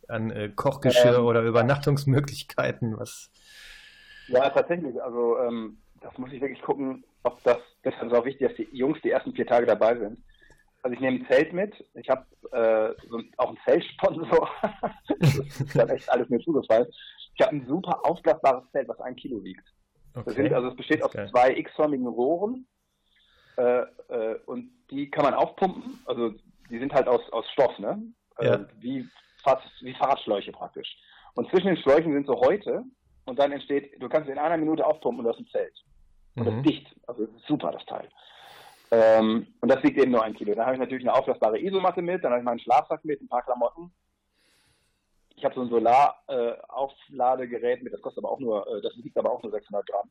An 0.08 0.30
äh, 0.30 0.50
Kochgeschirr 0.54 1.18
ähm, 1.18 1.24
oder 1.24 1.42
Übernachtungsmöglichkeiten? 1.42 2.98
Was? 2.98 3.30
Ja, 4.28 4.50
tatsächlich. 4.50 5.00
Also 5.00 5.38
ähm, 5.38 5.78
das 6.00 6.16
muss 6.18 6.32
ich 6.32 6.40
wirklich 6.40 6.62
gucken, 6.62 7.04
ob 7.22 7.42
das, 7.44 7.58
deshalb 7.84 8.10
ist 8.10 8.18
auch 8.18 8.24
wichtig, 8.24 8.48
dass 8.48 8.56
die 8.56 8.68
Jungs 8.76 8.98
die 9.02 9.10
ersten 9.10 9.32
vier 9.32 9.46
Tage 9.46 9.66
dabei 9.66 9.96
sind. 9.96 10.18
Also 10.82 10.94
ich 10.94 11.00
nehme 11.00 11.18
ein 11.18 11.26
Zelt 11.28 11.52
mit. 11.52 11.72
Ich 11.94 12.08
habe 12.08 12.26
äh, 12.52 12.94
auch 13.36 13.48
einen 13.48 13.58
Zeltsponsor. 13.64 14.48
das 15.20 15.38
ist 15.38 15.76
dann 15.76 15.88
echt 15.88 16.10
alles 16.10 16.28
mir 16.28 16.40
zugefallen. 16.40 16.86
Ich 17.34 17.44
habe 17.44 17.56
ein 17.56 17.66
super 17.66 18.04
aufblasbares 18.04 18.64
Zelt, 18.72 18.88
was 18.88 19.00
ein 19.00 19.14
Kilo 19.16 19.42
wiegt. 19.44 19.64
Okay. 20.16 20.30
Sind, 20.30 20.52
also 20.52 20.68
es 20.68 20.76
besteht 20.76 21.02
aus 21.02 21.14
okay. 21.14 21.28
zwei 21.30 21.54
x-förmigen 21.56 22.06
Rohren 22.06 22.66
äh, 23.58 23.82
äh, 24.08 24.40
und 24.46 24.70
die 24.90 25.10
kann 25.10 25.24
man 25.24 25.34
aufpumpen. 25.34 26.00
Also 26.06 26.34
die 26.70 26.78
sind 26.78 26.92
halt 26.92 27.06
aus, 27.06 27.20
aus 27.32 27.44
Stoff, 27.52 27.78
ne? 27.78 28.02
Ja. 28.40 28.54
Äh, 28.54 28.66
wie, 28.80 29.06
fast, 29.44 29.66
wie 29.82 29.94
Fahrradschläuche 29.94 30.52
praktisch. 30.52 30.96
Und 31.34 31.50
zwischen 31.50 31.68
den 31.68 31.76
Schläuchen 31.76 32.12
sind 32.12 32.26
so 32.26 32.40
Häute 32.40 32.82
und 33.26 33.38
dann 33.38 33.52
entsteht, 33.52 34.00
du 34.00 34.08
kannst 34.08 34.28
in 34.28 34.38
einer 34.38 34.56
Minute 34.56 34.86
aufpumpen 34.86 35.24
und 35.24 35.30
das 35.30 35.36
ist 35.38 35.46
ein 35.46 35.50
Zelt. 35.50 35.84
Und 36.36 36.42
mhm. 36.42 36.46
das 36.46 36.54
ist 36.56 36.64
dicht. 36.64 36.96
Also 37.06 37.24
ist 37.24 37.46
super, 37.46 37.72
das 37.72 37.84
Teil. 37.84 38.08
Ähm, 38.90 39.46
und 39.60 39.70
das 39.70 39.82
wiegt 39.82 39.98
eben 39.98 40.12
nur 40.12 40.22
ein 40.22 40.34
Kilo. 40.34 40.54
Dann 40.54 40.64
habe 40.64 40.76
ich 40.76 40.80
natürlich 40.80 41.06
eine 41.06 41.14
auflassbare 41.14 41.60
Isomatte 41.60 42.00
mit, 42.00 42.24
dann 42.24 42.30
habe 42.30 42.40
ich 42.40 42.44
meinen 42.44 42.60
Schlafsack 42.60 43.04
mit, 43.04 43.20
ein 43.20 43.28
paar 43.28 43.42
Klamotten 43.42 43.92
ich 45.36 45.44
habe 45.44 45.54
so 45.54 45.60
ein 45.60 45.68
Solaraufladegerät 45.68 47.80
äh, 47.80 47.84
mit, 47.84 47.92
das 47.92 48.00
kostet 48.00 48.24
aber 48.24 48.32
auch 48.32 48.40
nur, 48.40 48.66
äh, 48.66 48.80
das 48.80 48.96
wiegt 48.96 49.18
aber 49.18 49.30
auch 49.30 49.42
nur 49.42 49.52
600 49.52 49.86
Gramm. 49.86 50.10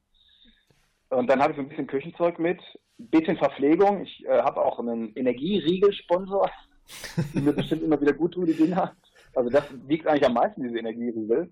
Und 1.10 1.28
dann 1.30 1.42
habe 1.42 1.52
ich 1.52 1.58
so 1.58 1.64
ein 1.64 1.70
bisschen 1.70 1.88
Küchenzeug 1.88 2.40
mit, 2.40 2.62
ein 3.00 3.10
bisschen 3.10 3.38
Verpflegung. 3.38 4.04
Ich 4.04 4.24
äh, 4.26 4.42
habe 4.42 4.64
auch 4.64 4.80
einen 4.80 5.14
Energieriegel-Sponsor, 5.16 6.50
die 7.34 7.42
mir 7.42 7.54
bestimmt 7.54 7.82
immer 7.84 8.00
wieder 8.00 8.14
gut 8.14 8.36
tun, 8.36 8.46
die 8.46 8.54
Dinger. 8.54 8.96
Also 9.34 9.50
das 9.50 9.64
wiegt 9.88 10.06
eigentlich 10.08 10.26
am 10.26 10.34
meisten, 10.34 10.62
diese 10.64 10.78
Energieriegel. 10.78 11.52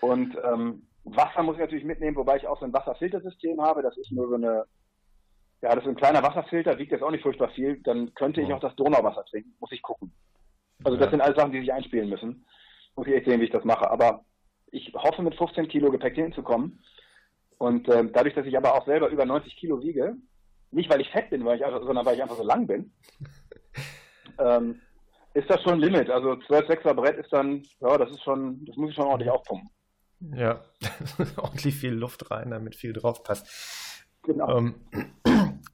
Und 0.00 0.36
ähm, 0.42 0.86
Wasser 1.04 1.42
muss 1.42 1.56
ich 1.56 1.60
natürlich 1.60 1.84
mitnehmen, 1.84 2.16
wobei 2.16 2.36
ich 2.36 2.46
auch 2.46 2.58
so 2.58 2.64
ein 2.64 2.72
Wasserfiltersystem 2.72 3.60
habe. 3.60 3.82
Das 3.82 3.98
ist 3.98 4.12
nur 4.12 4.28
so 4.28 4.36
eine, 4.36 4.64
ja, 5.60 5.74
das 5.74 5.84
ist 5.84 5.90
ein 5.90 5.96
kleiner 5.96 6.22
Wasserfilter, 6.22 6.78
wiegt 6.78 6.92
jetzt 6.92 7.02
auch 7.02 7.10
nicht 7.10 7.22
furchtbar 7.22 7.50
viel. 7.50 7.82
Dann 7.82 8.14
könnte 8.14 8.40
ich 8.40 8.50
auch 8.52 8.60
das 8.60 8.74
Donauwasser 8.76 9.26
trinken, 9.26 9.54
muss 9.60 9.72
ich 9.72 9.82
gucken. 9.82 10.10
Also 10.82 10.96
das 10.96 11.10
sind 11.10 11.20
alles 11.20 11.36
Sachen, 11.36 11.52
die 11.52 11.60
sich 11.60 11.72
einspielen 11.72 12.08
müssen 12.08 12.46
muss 12.96 13.06
ich 13.06 13.14
echt 13.14 13.26
sehen, 13.26 13.40
wie 13.40 13.44
ich 13.44 13.50
das 13.50 13.64
mache. 13.64 13.90
Aber 13.90 14.24
ich 14.70 14.92
hoffe, 14.94 15.22
mit 15.22 15.34
15 15.36 15.68
Kilo 15.68 15.90
Gepäck 15.90 16.14
hinzukommen. 16.14 16.82
Und 17.58 17.88
äh, 17.88 18.04
dadurch, 18.12 18.34
dass 18.34 18.46
ich 18.46 18.56
aber 18.56 18.74
auch 18.74 18.84
selber 18.86 19.08
über 19.08 19.24
90 19.24 19.56
Kilo 19.56 19.80
wiege, 19.80 20.16
nicht 20.70 20.90
weil 20.90 21.00
ich 21.00 21.10
fett 21.10 21.30
bin, 21.30 21.44
weil 21.44 21.56
ich 21.56 21.64
einfach, 21.64 21.82
sondern 21.84 22.04
weil 22.04 22.16
ich 22.16 22.22
einfach 22.22 22.36
so 22.36 22.42
lang 22.42 22.66
bin, 22.66 22.92
ähm, 24.38 24.80
ist 25.34 25.48
das 25.48 25.62
schon 25.62 25.74
ein 25.74 25.80
Limit. 25.80 26.10
Also 26.10 26.36
12 26.36 26.68
6er 26.68 26.94
Brett 26.94 27.16
ist 27.18 27.32
dann, 27.32 27.62
ja, 27.80 27.96
das 27.98 28.10
ist 28.10 28.22
schon, 28.22 28.64
das 28.64 28.76
muss 28.76 28.90
ich 28.90 28.96
schon 28.96 29.06
ordentlich 29.06 29.30
aufpumpen. 29.30 29.70
Ja, 30.34 30.62
ordentlich 31.36 31.74
viel 31.74 31.92
Luft 31.92 32.30
rein, 32.30 32.50
damit 32.50 32.76
viel 32.76 32.92
drauf 32.92 33.22
passt. 33.22 34.06
Genau. 34.22 34.56
Ähm, 34.56 34.74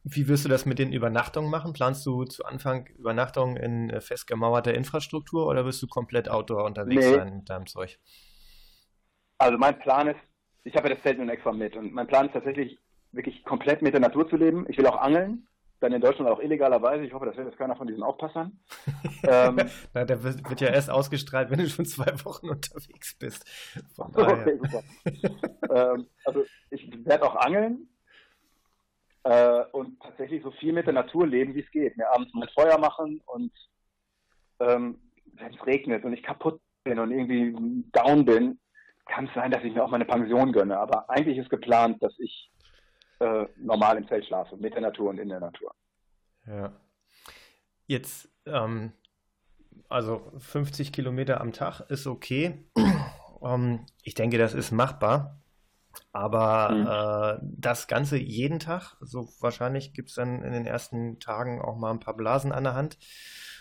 wie 0.02 0.28
wirst 0.28 0.44
du 0.44 0.48
das 0.48 0.66
mit 0.66 0.78
den 0.78 0.92
Übernachtungen 0.92 1.50
machen? 1.50 1.72
Planst 1.72 2.06
du 2.06 2.24
zu 2.24 2.44
Anfang 2.44 2.86
Übernachtungen 2.98 3.56
in 3.56 3.90
äh, 3.90 4.00
festgemauerter 4.00 4.74
Infrastruktur 4.74 5.46
oder 5.46 5.64
wirst 5.64 5.82
du 5.82 5.86
komplett 5.86 6.30
outdoor 6.30 6.64
unterwegs 6.64 7.04
nee. 7.04 7.14
sein 7.14 7.36
mit 7.36 7.50
deinem 7.50 7.66
Zeug? 7.66 7.98
Also 9.38 9.58
mein 9.58 9.78
Plan 9.78 10.08
ist, 10.08 10.20
ich 10.64 10.74
habe 10.76 10.88
ja 10.88 10.94
das 10.94 11.02
Zelt 11.02 11.18
nun 11.18 11.28
extra 11.28 11.52
mit 11.52 11.76
und 11.76 11.92
mein 11.92 12.06
Plan 12.06 12.26
ist 12.26 12.32
tatsächlich 12.32 12.78
wirklich 13.12 13.44
komplett 13.44 13.82
mit 13.82 13.92
der 13.92 14.00
Natur 14.00 14.28
zu 14.28 14.36
leben. 14.36 14.66
Ich 14.68 14.78
will 14.78 14.86
auch 14.86 15.00
angeln, 15.00 15.46
dann 15.80 15.92
in 15.92 16.00
Deutschland 16.00 16.30
auch 16.30 16.40
illegalerweise. 16.40 17.04
Ich 17.04 17.12
hoffe, 17.12 17.26
das 17.26 17.36
wird 17.36 17.48
jetzt 17.48 17.58
keiner 17.58 17.76
von 17.76 17.86
diesen 17.86 18.02
Aufpassern. 18.02 18.58
ähm, 19.24 19.60
Na, 19.92 20.04
der 20.04 20.22
wird, 20.22 20.48
wird, 20.48 20.60
ja 20.60 20.68
erst 20.68 20.90
ausgestrahlt, 20.90 21.50
wenn 21.50 21.58
du 21.58 21.68
schon 21.68 21.86
zwei 21.86 22.12
Wochen 22.24 22.48
unterwegs 22.48 23.14
bist. 23.18 23.44
Okay, 23.98 24.58
ähm, 25.74 26.06
also 26.24 26.44
ich 26.70 26.90
werde 27.04 27.24
auch 27.24 27.36
angeln 27.36 27.88
äh, 29.24 29.64
und 29.72 30.00
tatsächlich 30.00 30.42
so 30.42 30.50
viel 30.52 30.72
mit 30.72 30.86
der 30.86 30.94
Natur 30.94 31.26
leben, 31.26 31.54
wie 31.54 31.62
es 31.62 31.70
geht. 31.70 31.96
Mir 31.96 32.10
abends 32.12 32.32
mein 32.34 32.48
Feuer 32.50 32.78
machen 32.78 33.20
und 33.26 33.52
ähm, 34.60 34.98
wenn 35.34 35.54
es 35.54 35.66
regnet 35.66 36.04
und 36.04 36.12
ich 36.12 36.22
kaputt 36.22 36.60
bin 36.84 36.98
und 36.98 37.10
irgendwie 37.10 37.84
down 37.92 38.24
bin, 38.24 38.58
kann 39.06 39.26
es 39.26 39.34
sein, 39.34 39.50
dass 39.50 39.64
ich 39.64 39.74
mir 39.74 39.84
auch 39.84 39.90
meine 39.90 40.04
Pension 40.04 40.52
gönne. 40.52 40.78
Aber 40.78 41.08
eigentlich 41.10 41.38
ist 41.38 41.50
geplant, 41.50 42.02
dass 42.02 42.12
ich 42.18 42.50
äh, 43.18 43.46
normal 43.56 43.98
im 43.98 44.08
Zelt 44.08 44.26
schlafe, 44.26 44.56
mit 44.56 44.74
der 44.74 44.82
Natur 44.82 45.10
und 45.10 45.18
in 45.18 45.28
der 45.28 45.40
Natur. 45.40 45.74
Ja. 46.46 46.72
Jetzt, 47.86 48.28
ähm, 48.46 48.92
also 49.88 50.32
50 50.38 50.92
Kilometer 50.92 51.40
am 51.40 51.52
Tag 51.52 51.80
ist 51.90 52.06
okay. 52.06 52.64
ähm, 53.42 53.86
ich 54.02 54.14
denke, 54.14 54.38
das 54.38 54.54
ist 54.54 54.70
machbar. 54.70 55.39
Aber 56.12 56.70
mhm. 56.70 57.40
äh, 57.42 57.46
das 57.58 57.86
Ganze 57.86 58.16
jeden 58.16 58.58
Tag, 58.58 58.96
so 59.00 59.28
wahrscheinlich 59.40 59.92
gibt 59.94 60.08
es 60.10 60.16
dann 60.16 60.42
in 60.42 60.52
den 60.52 60.66
ersten 60.66 61.20
Tagen 61.20 61.60
auch 61.60 61.76
mal 61.76 61.90
ein 61.90 62.00
paar 62.00 62.16
Blasen 62.16 62.52
an 62.52 62.64
der 62.64 62.74
Hand. 62.74 62.98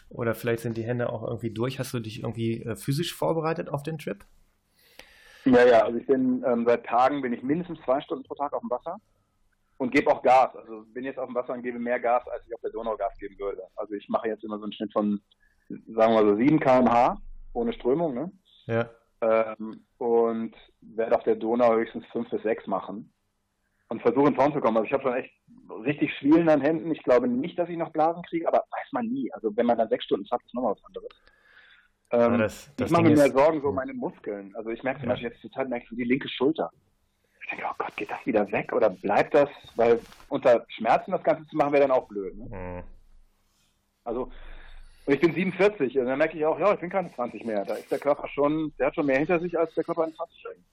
Oder 0.10 0.34
vielleicht 0.34 0.62
sind 0.62 0.78
die 0.78 0.84
Hände 0.84 1.12
auch 1.12 1.24
irgendwie 1.24 1.52
durch. 1.52 1.78
Hast 1.80 1.94
du 1.94 2.00
dich 2.00 2.24
irgendwie 2.24 2.64
äh, 2.64 2.76
physisch 2.76 3.14
vorbereitet 3.14 3.70
auf 3.70 3.84
den 3.84 4.00
Trip? 4.00 4.26
Ja, 5.46 5.66
ja, 5.66 5.84
also 5.84 5.98
ich 5.98 6.08
bin 6.08 6.44
ähm, 6.46 6.66
seit 6.68 6.86
Tagen 6.86 7.22
bin 7.22 7.34
ich 7.34 7.44
mindestens 7.44 7.80
zwei 7.86 8.02
Stunden 8.02 8.24
pro 8.24 8.36
Tag 8.36 8.54
auf 8.54 8.62
dem 8.62 8.70
Wasser 8.70 8.98
und 9.78 9.92
gebe 9.92 10.12
auch 10.12 10.22
Gas. 10.22 10.56
Also 10.56 10.84
bin 10.94 11.06
jetzt 11.06 11.20
auf 11.20 11.28
dem 11.28 11.36
Wasser 11.36 11.54
und 11.54 11.64
gebe 11.64 11.80
mehr 11.80 12.00
Gas, 12.00 12.28
als 12.28 12.46
ich 12.48 12.54
auf 12.54 12.62
der 12.62 12.72
Donau 12.72 12.98
Gas 12.98 13.18
geben 13.20 13.38
würde. 13.40 13.64
Also 13.76 13.94
ich 13.94 14.10
mache 14.10 14.28
jetzt 14.28 14.44
immer 14.44 14.58
so 14.58 14.64
einen 14.64 14.74
Schnitt 14.74 14.92
von, 14.92 15.22
sagen 15.70 16.14
wir 16.14 16.26
so, 16.26 16.36
7 16.36 16.60
km/h 16.60 17.18
ohne 17.54 17.74
Strömung, 17.74 18.14
ne? 18.14 18.32
Ja. 18.66 18.90
Ähm, 19.22 19.86
und 20.00 20.56
werde 20.82 21.16
auf 21.16 21.24
der 21.24 21.36
Donau 21.36 21.76
höchstens 21.76 22.06
fünf 22.08 22.30
bis 22.30 22.42
sechs 22.42 22.66
machen 22.66 23.14
und 23.90 24.02
versuche 24.02 24.30
in 24.30 24.36
Form 24.36 24.54
zu 24.54 24.62
kommen. 24.62 24.78
Also 24.78 24.88
ich 24.88 24.94
habe 24.94 25.04
schon 25.04 25.16
echt 25.16 25.34
richtig 25.86 26.14
Schwielen 26.18 26.50
an 26.50 26.62
Händen. 26.62 26.92
Ich 26.92 27.04
glaube 27.04 27.28
nicht, 27.28 27.60
dass 27.60 27.70
ich 27.70 27.78
noch 27.78 27.92
Blasen 27.92 28.24
kriege, 28.24 28.48
aber 28.48 28.60
weiß 28.60 28.92
man 28.92 29.06
nie. 29.08 29.32
Also 29.34 29.56
wenn 29.56 29.66
man 29.66 29.78
dann 29.78 29.90
sechs 29.90 30.06
Stunden 30.06 30.26
fährt, 30.26 30.42
ist 30.44 30.54
nochmal 30.54 30.74
was 30.74 30.86
anderes. 30.86 31.10
Ähm, 32.12 32.40
das, 32.40 32.74
das 32.78 32.88
ich 32.88 32.92
mache 32.92 33.04
mir 33.04 33.16
mehr 33.16 33.32
Sorgen 33.32 33.62
so 33.62 33.72
meine 33.72 33.94
Muskeln. 33.94 34.56
Also 34.56 34.70
ich 34.70 34.82
merke 34.84 35.02
zum 35.02 35.10
ja. 35.10 35.14
Beispiel 35.14 35.30
jetzt 35.30 35.42
zur 35.42 35.52
Zeit 35.52 35.70
merke 35.70 35.86
ich 35.90 35.98
die 35.98 36.04
linke 36.04 36.30
Schulter. 36.30 36.72
Ich 37.42 37.50
denke, 37.50 37.66
oh 37.70 37.76
Gott, 37.78 37.96
geht 37.98 38.10
das 38.10 38.26
wieder 38.26 38.50
weg 38.52 38.72
oder 38.74 38.90
bleibt 38.90 39.34
das? 39.34 39.50
Weil 39.76 40.00
unter 40.30 40.66
Schmerzen 40.70 41.12
das 41.12 41.24
Ganze 41.24 41.46
zu 41.48 41.58
machen 41.58 41.74
wäre 41.74 41.88
dann 41.88 41.98
auch 41.98 42.08
blöd. 42.08 42.38
Ne? 42.38 42.46
Mhm. 42.46 42.84
Also 44.04 44.32
und 45.10 45.16
ich 45.16 45.22
bin 45.22 45.34
47 45.34 45.98
und 45.98 46.06
dann 46.06 46.20
merke 46.20 46.38
ich 46.38 46.46
auch, 46.46 46.60
ja, 46.60 46.72
ich 46.72 46.80
bin 46.80 46.92
keine 46.92 47.12
20 47.12 47.44
mehr. 47.44 47.66
Da 47.66 47.74
ist 47.74 47.90
der 47.90 47.98
Körper 47.98 48.28
schon, 48.28 48.72
der 48.78 48.86
hat 48.86 48.96
schon 48.96 49.08
mehr 49.08 49.18
hinter 49.18 49.40
sich 49.40 49.58
als 49.58 49.74
der 49.74 49.84
Körper 49.84 50.06
in 50.06 50.14
20-Jährigen. 50.14 50.66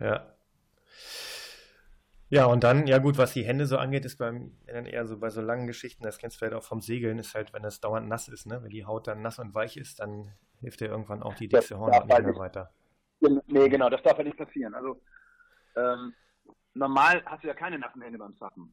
Ja. 0.00 0.34
Ja, 2.28 2.46
und 2.46 2.64
dann, 2.64 2.88
ja 2.88 2.98
gut, 2.98 3.18
was 3.18 3.32
die 3.32 3.44
Hände 3.44 3.66
so 3.66 3.78
angeht, 3.78 4.04
ist 4.04 4.16
beim 4.16 4.58
dann 4.66 4.84
eher 4.84 5.06
so 5.06 5.16
bei 5.16 5.30
so 5.30 5.42
langen 5.42 5.68
Geschichten, 5.68 6.02
das 6.02 6.18
kennst 6.18 6.34
du 6.34 6.38
vielleicht 6.40 6.60
auch 6.60 6.66
vom 6.66 6.80
Segeln, 6.80 7.20
ist 7.20 7.36
halt, 7.36 7.52
wenn 7.52 7.62
das 7.62 7.80
dauernd 7.80 8.08
nass 8.08 8.26
ist, 8.26 8.46
ne? 8.46 8.64
Wenn 8.64 8.70
die 8.70 8.84
Haut 8.84 9.06
dann 9.06 9.22
nass 9.22 9.38
und 9.38 9.54
weich 9.54 9.76
ist, 9.76 10.00
dann 10.00 10.32
hilft 10.60 10.80
dir 10.80 10.88
irgendwann 10.88 11.22
auch 11.22 11.34
die 11.34 11.46
dickste 11.46 11.78
Hornhaut 11.78 12.08
nicht 12.08 12.22
mehr 12.22 12.36
weiter. 12.36 12.72
Nee, 13.20 13.68
genau, 13.68 13.90
das 13.90 14.02
darf 14.02 14.18
ja 14.18 14.24
nicht 14.24 14.38
passieren. 14.38 14.74
Also 14.74 15.00
ähm, 15.76 16.14
normal 16.74 17.22
hast 17.26 17.44
du 17.44 17.46
ja 17.46 17.54
keine 17.54 17.78
nassen 17.78 18.02
Hände 18.02 18.18
beim 18.18 18.36
Zappen. 18.38 18.72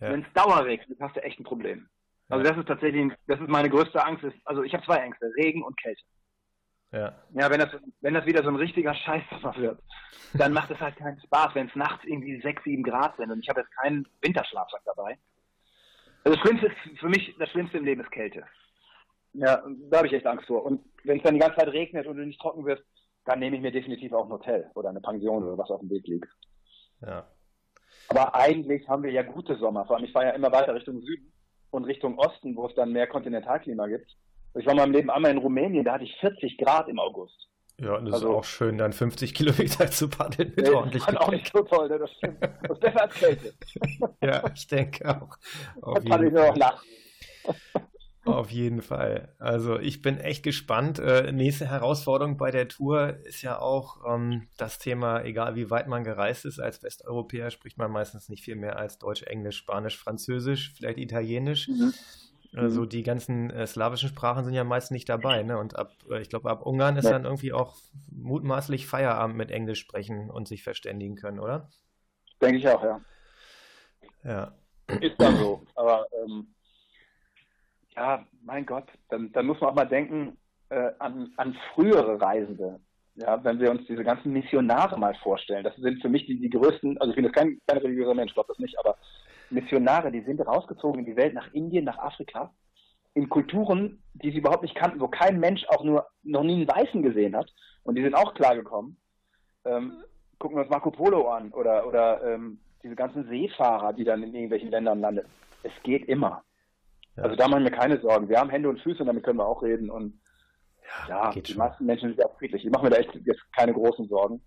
Ja. 0.00 0.10
Wenn 0.10 0.20
es 0.20 0.32
dauerregnet, 0.34 1.00
hast 1.00 1.16
du 1.16 1.22
echt 1.22 1.40
ein 1.40 1.44
Problem. 1.44 1.88
Also 2.28 2.44
das 2.44 2.56
ist 2.56 2.66
tatsächlich, 2.66 3.12
das 3.26 3.40
ist 3.40 3.48
meine 3.48 3.70
größte 3.70 4.04
Angst. 4.04 4.24
Ist, 4.24 4.36
also 4.44 4.62
ich 4.62 4.72
habe 4.74 4.84
zwei 4.84 4.96
Ängste, 4.96 5.30
Regen 5.36 5.62
und 5.62 5.80
Kälte. 5.80 6.02
Ja. 6.92 7.14
ja, 7.34 7.50
wenn 7.50 7.58
das, 7.58 7.70
wenn 8.00 8.14
das 8.14 8.26
wieder 8.26 8.42
so 8.42 8.48
ein 8.48 8.56
richtiger 8.56 8.94
Scheißsommer 8.94 9.56
wird, 9.56 9.82
dann 10.34 10.52
macht 10.52 10.70
es 10.70 10.80
halt 10.80 10.96
keinen 10.96 11.20
Spaß, 11.20 11.54
wenn 11.54 11.68
es 11.68 11.74
nachts 11.74 12.04
irgendwie 12.04 12.40
6, 12.40 12.62
7 12.62 12.82
Grad 12.82 13.16
sind 13.16 13.30
und 13.30 13.40
ich 13.40 13.48
habe 13.48 13.60
jetzt 13.60 13.76
keinen 13.76 14.06
Winterschlafsack 14.22 14.82
dabei. 14.84 15.18
Also 16.24 16.36
das 16.36 16.40
Schlimmste 16.40 16.66
ist 16.68 16.98
für 17.00 17.08
mich, 17.08 17.34
das 17.38 17.50
Schlimmste 17.50 17.78
im 17.78 17.84
Leben 17.84 18.02
ist 18.02 18.10
Kälte. 18.10 18.44
Ja, 19.34 19.62
da 19.90 19.98
habe 19.98 20.06
ich 20.06 20.12
echt 20.12 20.26
Angst 20.26 20.46
vor. 20.46 20.64
Und 20.64 20.84
wenn 21.04 21.18
es 21.18 21.22
dann 21.22 21.34
die 21.34 21.40
ganze 21.40 21.58
Zeit 21.58 21.68
regnet 21.68 22.06
und 22.06 22.16
du 22.16 22.24
nicht 22.24 22.40
trocken 22.40 22.64
wirst, 22.64 22.84
dann 23.24 23.40
nehme 23.40 23.56
ich 23.56 23.62
mir 23.62 23.72
definitiv 23.72 24.12
auch 24.12 24.24
ein 24.24 24.32
Hotel 24.32 24.70
oder 24.74 24.88
eine 24.88 25.00
Pension 25.00 25.44
oder 25.44 25.58
was 25.58 25.70
auf 25.70 25.80
dem 25.80 25.90
Weg 25.90 26.06
liegt. 26.06 26.28
Ja. 27.02 27.26
Aber 28.08 28.34
eigentlich 28.34 28.88
haben 28.88 29.02
wir 29.02 29.10
ja 29.10 29.22
gute 29.22 29.56
Sommer. 29.56 29.84
Vor 29.84 29.96
allem, 29.96 30.04
ich 30.04 30.12
fahre 30.12 30.26
ja 30.26 30.32
immer 30.32 30.52
weiter 30.52 30.74
Richtung 30.74 31.00
Süden 31.02 31.32
und 31.76 31.84
Richtung 31.84 32.18
Osten, 32.18 32.56
wo 32.56 32.66
es 32.66 32.74
dann 32.74 32.92
mehr 32.92 33.06
Kontinentalklima 33.06 33.86
gibt. 33.86 34.16
Ich 34.54 34.64
war 34.64 34.72
in 34.72 34.78
meinem 34.78 34.92
Leben 34.92 35.10
einmal 35.10 35.30
in 35.30 35.38
Rumänien, 35.38 35.84
da 35.84 35.94
hatte 35.94 36.04
ich 36.04 36.16
40 36.20 36.58
Grad 36.58 36.88
im 36.88 36.98
August. 36.98 37.48
Ja, 37.78 38.00
das 38.00 38.14
also, 38.14 38.30
ist 38.30 38.34
auch 38.36 38.44
schön, 38.44 38.78
dann 38.78 38.92
50 38.92 39.34
Kilometer 39.34 39.90
zu 39.90 40.08
paddeln 40.08 40.54
mit 40.56 40.66
nee, 40.66 40.72
ordentlich. 40.72 41.04
Das 41.04 41.16
auch 41.16 41.30
nicht 41.30 41.50
so 41.52 41.62
toll, 41.62 41.88
ne? 41.88 41.98
das 41.98 42.10
stimmt. 42.12 42.42
Das 42.42 42.70
ist 42.70 42.80
besser 42.80 43.02
als 43.02 43.14
Kälte. 43.14 43.54
ja, 44.22 44.42
ich 44.54 44.66
denke 44.66 45.08
auch. 45.08 45.36
Jeden 45.98 46.08
paddel 46.08 46.28
ich 46.28 46.32
nur 46.32 46.46
noch 46.46 46.56
nach. 46.56 46.82
Auf 48.26 48.50
jeden 48.50 48.82
Fall. 48.82 49.34
Also 49.38 49.78
ich 49.78 50.02
bin 50.02 50.18
echt 50.18 50.42
gespannt. 50.42 50.98
Äh, 50.98 51.30
nächste 51.32 51.70
Herausforderung 51.70 52.36
bei 52.36 52.50
der 52.50 52.66
Tour 52.66 53.18
ist 53.24 53.42
ja 53.42 53.58
auch 53.58 53.98
ähm, 54.06 54.48
das 54.56 54.78
Thema, 54.78 55.22
egal 55.22 55.54
wie 55.54 55.70
weit 55.70 55.86
man 55.86 56.02
gereist 56.02 56.44
ist, 56.44 56.58
als 56.58 56.82
Westeuropäer 56.82 57.50
spricht 57.50 57.78
man 57.78 57.90
meistens 57.90 58.28
nicht 58.28 58.44
viel 58.44 58.56
mehr 58.56 58.78
als 58.78 58.98
Deutsch, 58.98 59.22
Englisch, 59.22 59.58
Spanisch, 59.58 59.96
Französisch, 59.96 60.74
vielleicht 60.76 60.98
Italienisch. 60.98 61.68
Mhm. 61.68 61.94
Also 62.56 62.86
die 62.86 63.02
ganzen 63.02 63.50
äh, 63.50 63.66
slawischen 63.66 64.08
Sprachen 64.08 64.44
sind 64.44 64.54
ja 64.54 64.64
meist 64.64 64.90
nicht 64.90 65.08
dabei. 65.08 65.42
Ne? 65.42 65.58
Und 65.58 65.76
ab, 65.76 65.92
äh, 66.10 66.20
ich 66.20 66.28
glaube, 66.28 66.50
ab 66.50 66.64
Ungarn 66.64 66.96
ist 66.96 67.04
ja. 67.04 67.12
dann 67.12 67.24
irgendwie 67.24 67.52
auch 67.52 67.76
mutmaßlich 68.10 68.86
Feierabend 68.86 69.36
mit 69.36 69.50
Englisch 69.50 69.80
sprechen 69.80 70.30
und 70.30 70.48
sich 70.48 70.62
verständigen 70.62 71.16
können, 71.16 71.38
oder? 71.38 71.70
Denke 72.40 72.58
ich 72.58 72.68
auch, 72.68 72.82
ja. 72.82 73.00
Ja. 74.24 74.52
Ist 75.00 75.20
dann 75.20 75.36
so. 75.36 75.62
Aber 75.74 76.06
ähm, 76.24 76.48
ja, 77.96 78.24
mein 78.44 78.66
Gott, 78.66 78.86
dann, 79.08 79.32
dann 79.32 79.46
muss 79.46 79.60
man 79.60 79.70
auch 79.70 79.74
mal 79.74 79.88
denken 79.88 80.36
äh, 80.68 80.90
an, 80.98 81.32
an 81.36 81.56
frühere 81.74 82.20
Reisende. 82.20 82.80
Ja, 83.14 83.42
wenn 83.42 83.58
wir 83.58 83.70
uns 83.70 83.86
diese 83.86 84.04
ganzen 84.04 84.32
Missionare 84.32 84.98
mal 84.98 85.14
vorstellen, 85.22 85.64
das 85.64 85.74
sind 85.76 86.02
für 86.02 86.08
mich 86.10 86.26
die, 86.26 86.38
die 86.38 86.50
größten, 86.50 86.98
also 86.98 87.10
ich 87.10 87.16
bin 87.16 87.24
jetzt 87.24 87.34
kein, 87.34 87.58
kein 87.66 87.78
religiöser 87.78 88.14
Mensch, 88.14 88.34
glaube 88.34 88.48
das 88.48 88.58
nicht, 88.58 88.78
aber 88.78 88.96
Missionare, 89.48 90.12
die 90.12 90.20
sind 90.20 90.46
rausgezogen 90.46 91.00
in 91.00 91.06
die 91.06 91.16
Welt, 91.16 91.32
nach 91.32 91.52
Indien, 91.54 91.86
nach 91.86 91.98
Afrika, 91.98 92.52
in 93.14 93.30
Kulturen, 93.30 94.02
die 94.12 94.30
sie 94.30 94.38
überhaupt 94.38 94.62
nicht 94.62 94.74
kannten, 94.74 95.00
wo 95.00 95.08
kein 95.08 95.40
Mensch 95.40 95.64
auch 95.68 95.82
nur 95.82 96.06
noch 96.22 96.42
nie 96.42 96.56
einen 96.56 96.68
Weißen 96.68 97.02
gesehen 97.02 97.34
hat. 97.34 97.50
Und 97.82 97.94
die 97.94 98.02
sind 98.02 98.14
auch 98.14 98.34
klargekommen. 98.34 98.98
Ähm, 99.64 100.04
gucken 100.38 100.58
wir 100.58 100.62
uns 100.62 100.70
Marco 100.70 100.90
Polo 100.90 101.30
an 101.30 101.50
oder, 101.52 101.86
oder 101.86 102.22
ähm, 102.22 102.58
diese 102.82 102.94
ganzen 102.94 103.26
Seefahrer, 103.28 103.94
die 103.94 104.04
dann 104.04 104.22
in 104.22 104.34
irgendwelchen 104.34 104.70
Ländern 104.70 105.00
landen. 105.00 105.24
Es 105.62 105.72
geht 105.82 106.06
immer. 106.08 106.42
Ja. 107.16 107.24
Also 107.24 107.36
da 107.36 107.48
machen 107.48 107.64
wir 107.64 107.70
keine 107.70 108.00
Sorgen. 108.00 108.28
Wir 108.28 108.38
haben 108.38 108.50
Hände 108.50 108.68
und 108.68 108.80
Füße 108.80 109.00
und 109.00 109.06
damit 109.06 109.24
können 109.24 109.38
wir 109.38 109.46
auch 109.46 109.62
reden. 109.62 109.90
Und 109.90 110.20
ja, 111.08 111.30
ja 111.30 111.40
die 111.40 111.44
schon. 111.44 111.58
meisten 111.58 111.86
Menschen 111.86 112.10
sind 112.10 112.18
ja 112.18 112.26
auch 112.26 112.38
friedlich. 112.38 112.64
Ich 112.64 112.70
mache 112.70 112.84
mir 112.84 112.90
da 112.90 112.96
echt 112.96 113.14
jetzt 113.14 113.40
keine 113.54 113.72
großen 113.72 114.08
Sorgen. 114.08 114.42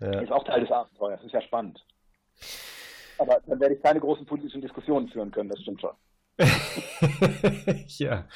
Ja. 0.00 0.20
Ist 0.20 0.32
auch 0.32 0.44
Teil 0.44 0.60
des 0.60 0.70
Abenteuers. 0.70 1.18
Das 1.18 1.26
ist 1.26 1.32
ja 1.32 1.42
spannend. 1.42 1.84
Aber 3.18 3.38
dann 3.46 3.60
werde 3.60 3.74
ich 3.74 3.82
keine 3.82 4.00
großen 4.00 4.24
politischen 4.24 4.62
Diskussionen 4.62 5.08
führen 5.08 5.30
können, 5.30 5.50
das 5.50 5.60
stimmt 5.60 5.80
schon. 5.80 5.94
ja, 7.98 8.26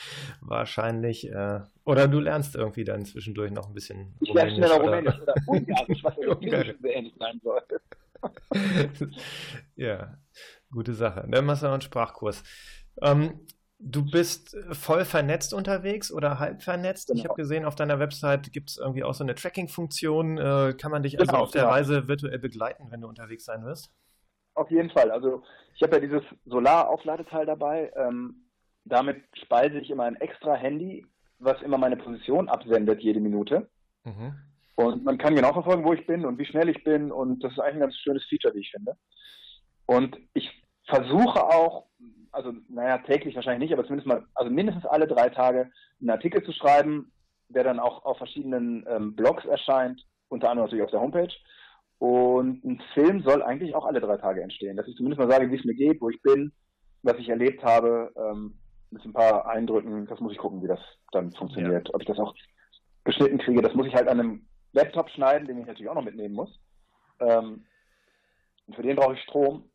wahrscheinlich. 0.42 1.30
Äh, 1.30 1.60
oder 1.84 2.06
du 2.06 2.20
lernst 2.20 2.54
irgendwie 2.54 2.84
dann 2.84 3.06
zwischendurch 3.06 3.50
noch 3.50 3.68
ein 3.68 3.74
bisschen. 3.74 4.14
Ich 4.20 4.32
lerne 4.34 4.54
schneller 4.54 4.80
Rumänisch 4.80 5.20
oder 5.20 5.34
Ungarisch, 5.46 6.04
was 6.04 6.14
ja 6.18 6.90
ähnlich 6.90 7.14
sein 7.18 7.40
sollte. 7.42 7.80
ja, 9.76 10.18
gute 10.70 10.94
Sache. 10.94 11.26
Dann 11.28 11.46
machst 11.46 11.62
du 11.62 11.66
noch 11.66 11.74
einen 11.74 11.82
Sprachkurs. 11.82 12.42
Ähm, 13.02 13.40
du 13.78 14.04
bist 14.08 14.56
voll 14.72 15.04
vernetzt 15.04 15.52
unterwegs 15.52 16.12
oder 16.12 16.38
halb 16.38 16.62
vernetzt. 16.62 17.08
Genau. 17.08 17.18
Ich 17.18 17.24
habe 17.24 17.34
gesehen, 17.34 17.64
auf 17.64 17.74
deiner 17.74 17.98
Website 17.98 18.52
gibt 18.52 18.70
es 18.70 18.78
irgendwie 18.78 19.04
auch 19.04 19.14
so 19.14 19.24
eine 19.24 19.34
Tracking-Funktion. 19.34 20.38
Äh, 20.38 20.74
kann 20.78 20.90
man 20.90 21.02
dich 21.02 21.18
also 21.18 21.30
genau, 21.30 21.44
auf 21.44 21.50
der 21.50 21.62
genau. 21.62 21.74
Reise 21.74 22.08
virtuell 22.08 22.38
begleiten, 22.38 22.90
wenn 22.90 23.00
du 23.00 23.08
unterwegs 23.08 23.44
sein 23.44 23.64
wirst? 23.64 23.90
Auf 24.54 24.70
jeden 24.70 24.90
Fall. 24.90 25.10
Also 25.10 25.42
ich 25.74 25.82
habe 25.82 25.96
ja 25.96 26.00
dieses 26.00 26.22
Solar-Aufladeteil 26.46 27.46
dabei. 27.46 27.92
Ähm, 27.96 28.44
damit 28.84 29.22
speise 29.44 29.78
ich 29.78 29.90
immer 29.90 30.04
ein 30.04 30.16
extra 30.16 30.54
Handy, 30.54 31.06
was 31.38 31.60
immer 31.62 31.78
meine 31.78 31.96
Position 31.96 32.48
absendet 32.48 33.00
jede 33.00 33.20
Minute. 33.20 33.68
Mhm. 34.04 34.34
Und 34.76 35.04
man 35.04 35.18
kann 35.18 35.36
genau 35.36 35.52
verfolgen, 35.52 35.84
wo 35.84 35.92
ich 35.92 36.06
bin 36.06 36.24
und 36.24 36.38
wie 36.38 36.46
schnell 36.46 36.68
ich 36.68 36.84
bin. 36.84 37.12
Und 37.12 37.42
das 37.42 37.52
ist 37.52 37.58
eigentlich 37.58 37.74
ein 37.74 37.80
ganz 37.80 37.96
schönes 37.96 38.24
Feature, 38.26 38.54
wie 38.54 38.60
ich 38.60 38.70
finde. 38.70 38.96
Und 39.86 40.16
ich 40.34 40.50
versuche 40.86 41.44
auch, 41.44 41.86
also 42.34 42.52
naja, 42.68 42.98
täglich 42.98 43.34
wahrscheinlich 43.34 43.68
nicht, 43.68 43.72
aber 43.72 43.84
zumindest 43.86 44.06
mal, 44.06 44.24
also 44.34 44.50
mindestens 44.50 44.86
alle 44.86 45.06
drei 45.06 45.28
Tage 45.28 45.70
einen 46.00 46.10
Artikel 46.10 46.42
zu 46.44 46.52
schreiben, 46.52 47.12
der 47.48 47.64
dann 47.64 47.80
auch 47.80 48.04
auf 48.04 48.18
verschiedenen 48.18 48.84
ähm, 48.88 49.14
Blogs 49.14 49.44
erscheint, 49.44 50.02
unter 50.28 50.50
anderem 50.50 50.66
natürlich 50.66 50.84
auf 50.84 50.90
der 50.90 51.00
Homepage. 51.00 51.32
Und 51.98 52.64
ein 52.64 52.82
Film 52.92 53.22
soll 53.22 53.42
eigentlich 53.42 53.74
auch 53.74 53.86
alle 53.86 54.00
drei 54.00 54.16
Tage 54.16 54.42
entstehen, 54.42 54.76
dass 54.76 54.88
ich 54.88 54.96
zumindest 54.96 55.20
mal 55.20 55.30
sage, 55.30 55.50
wie 55.50 55.56
es 55.56 55.64
mir 55.64 55.74
geht, 55.74 56.00
wo 56.00 56.10
ich 56.10 56.20
bin, 56.22 56.52
was 57.02 57.18
ich 57.18 57.28
erlebt 57.28 57.62
habe, 57.62 58.12
ähm, 58.16 58.58
mit 58.90 59.04
ein 59.04 59.12
paar 59.12 59.46
Eindrücken. 59.46 60.06
Das 60.06 60.20
muss 60.20 60.32
ich 60.32 60.38
gucken, 60.38 60.62
wie 60.62 60.68
das 60.68 60.80
dann 61.12 61.32
funktioniert. 61.32 61.88
Ja. 61.88 61.94
Ob 61.94 62.02
ich 62.02 62.08
das 62.08 62.18
auch 62.18 62.34
geschnitten 63.04 63.38
kriege, 63.38 63.62
das 63.62 63.74
muss 63.74 63.86
ich 63.86 63.94
halt 63.94 64.08
an 64.08 64.20
einem 64.20 64.46
Laptop 64.72 65.10
schneiden, 65.10 65.46
den 65.46 65.58
ich 65.58 65.66
natürlich 65.66 65.88
auch 65.88 65.94
noch 65.94 66.04
mitnehmen 66.04 66.34
muss. 66.34 66.50
Ähm, 67.20 67.64
und 68.66 68.76
für 68.76 68.82
den 68.82 68.96
brauche 68.96 69.14
ich 69.14 69.22
Strom. 69.22 69.70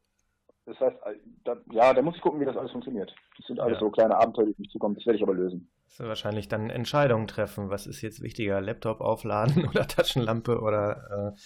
Das 0.70 0.80
heißt, 0.80 0.98
äh, 1.06 1.16
da, 1.44 1.58
ja, 1.72 1.94
da 1.94 2.02
muss 2.02 2.16
ich 2.16 2.22
gucken, 2.22 2.40
wie 2.40 2.46
das 2.46 2.56
alles 2.56 2.72
funktioniert. 2.72 3.14
Das 3.38 3.48
sind 3.48 3.60
alles 3.60 3.78
ja. 3.78 3.80
so 3.80 3.90
kleine 3.90 4.16
Abenteuer, 4.16 4.46
die 4.46 4.52
auf 4.52 4.60
mich 4.60 4.70
zukommen. 4.70 4.96
Das 4.96 5.06
werde 5.06 5.18
ich 5.18 5.24
aber 5.24 5.34
lösen. 5.34 5.68
Das 5.88 6.00
wird 6.00 6.10
wahrscheinlich 6.10 6.48
dann 6.48 6.70
Entscheidungen 6.70 7.28
treffen. 7.28 7.72
Was 7.72 7.88
ist 7.88 8.02
jetzt 8.02 8.22
wichtiger? 8.22 8.62
Laptop 8.62 9.02
aufladen 9.02 9.68
oder 9.70 9.88
Taschenlampe 9.88 10.60
oder 10.60 11.34
äh, 11.36 11.40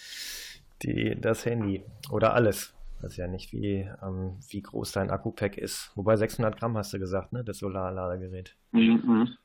die, 0.84 1.20
das 1.20 1.46
Handy 1.46 1.84
oder 2.12 2.34
alles? 2.34 2.76
Ist 3.02 3.18
ja 3.18 3.28
nicht, 3.28 3.52
wie, 3.52 3.90
ähm, 4.02 4.38
wie 4.50 4.62
groß 4.62 4.94
dein 4.94 5.12
Akku-Pack 5.12 5.58
ist. 5.58 5.92
Wobei 5.96 6.16
600 6.16 6.58
Gramm 6.58 6.78
hast 6.78 6.94
du 6.94 7.00
gesagt, 7.00 7.34
ne? 7.34 7.44
Das 7.44 7.58
Solarladegerät. 7.58 8.56
Mhm. 8.72 9.36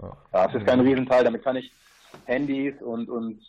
Ja. 0.00 0.16
ja, 0.32 0.46
das 0.46 0.54
ist 0.54 0.66
kein 0.66 0.80
Riesenteil. 0.80 1.24
Damit 1.24 1.42
kann 1.42 1.56
ich 1.56 1.72
Handys 2.26 2.80
und, 2.80 3.08
und 3.08 3.40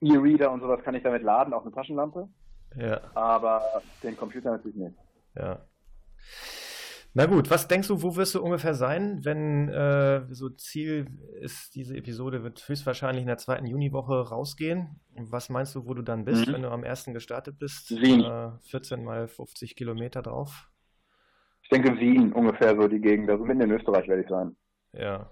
E-Reader 0.00 0.52
und 0.52 0.60
sowas 0.60 0.82
kann 0.84 0.94
ich 0.94 1.02
damit 1.02 1.22
laden, 1.22 1.52
auch 1.52 1.62
eine 1.62 1.72
Taschenlampe. 1.72 2.28
Ja. 2.76 3.00
Aber 3.14 3.82
den 4.02 4.16
Computer 4.16 4.52
natürlich 4.52 4.76
nicht. 4.76 4.96
Ja. 5.34 5.66
Na 7.14 7.26
gut, 7.26 7.50
was 7.50 7.68
denkst 7.68 7.88
du, 7.88 8.02
wo 8.02 8.16
wirst 8.16 8.34
du 8.34 8.42
ungefähr 8.42 8.72
sein, 8.72 9.22
wenn 9.22 9.68
äh, 9.68 10.24
so 10.30 10.48
Ziel 10.48 11.06
ist, 11.40 11.74
diese 11.74 11.94
Episode 11.94 12.42
wird 12.42 12.66
höchstwahrscheinlich 12.66 13.20
in 13.20 13.26
der 13.26 13.36
zweiten 13.36 13.66
Juniwoche 13.66 14.28
rausgehen. 14.28 14.98
Was 15.30 15.50
meinst 15.50 15.74
du, 15.74 15.86
wo 15.86 15.92
du 15.92 16.00
dann 16.00 16.24
bist, 16.24 16.48
mhm. 16.48 16.54
wenn 16.54 16.62
du 16.62 16.70
am 16.70 16.84
ersten 16.84 17.12
gestartet 17.12 17.58
bist? 17.58 17.90
Wien. 17.90 18.22
Äh, 18.24 18.52
14 18.62 19.04
mal 19.04 19.28
50 19.28 19.76
Kilometer 19.76 20.22
drauf? 20.22 20.70
Ich 21.62 21.68
denke 21.68 21.98
Wien 21.98 22.32
ungefähr 22.32 22.74
so 22.74 22.88
die 22.88 23.00
Gegend. 23.00 23.28
Also 23.28 23.44
mitten 23.44 23.60
in 23.60 23.72
Österreich 23.72 24.08
werde 24.08 24.22
ich 24.22 24.28
sein. 24.28 24.56
Ja. 24.94 25.30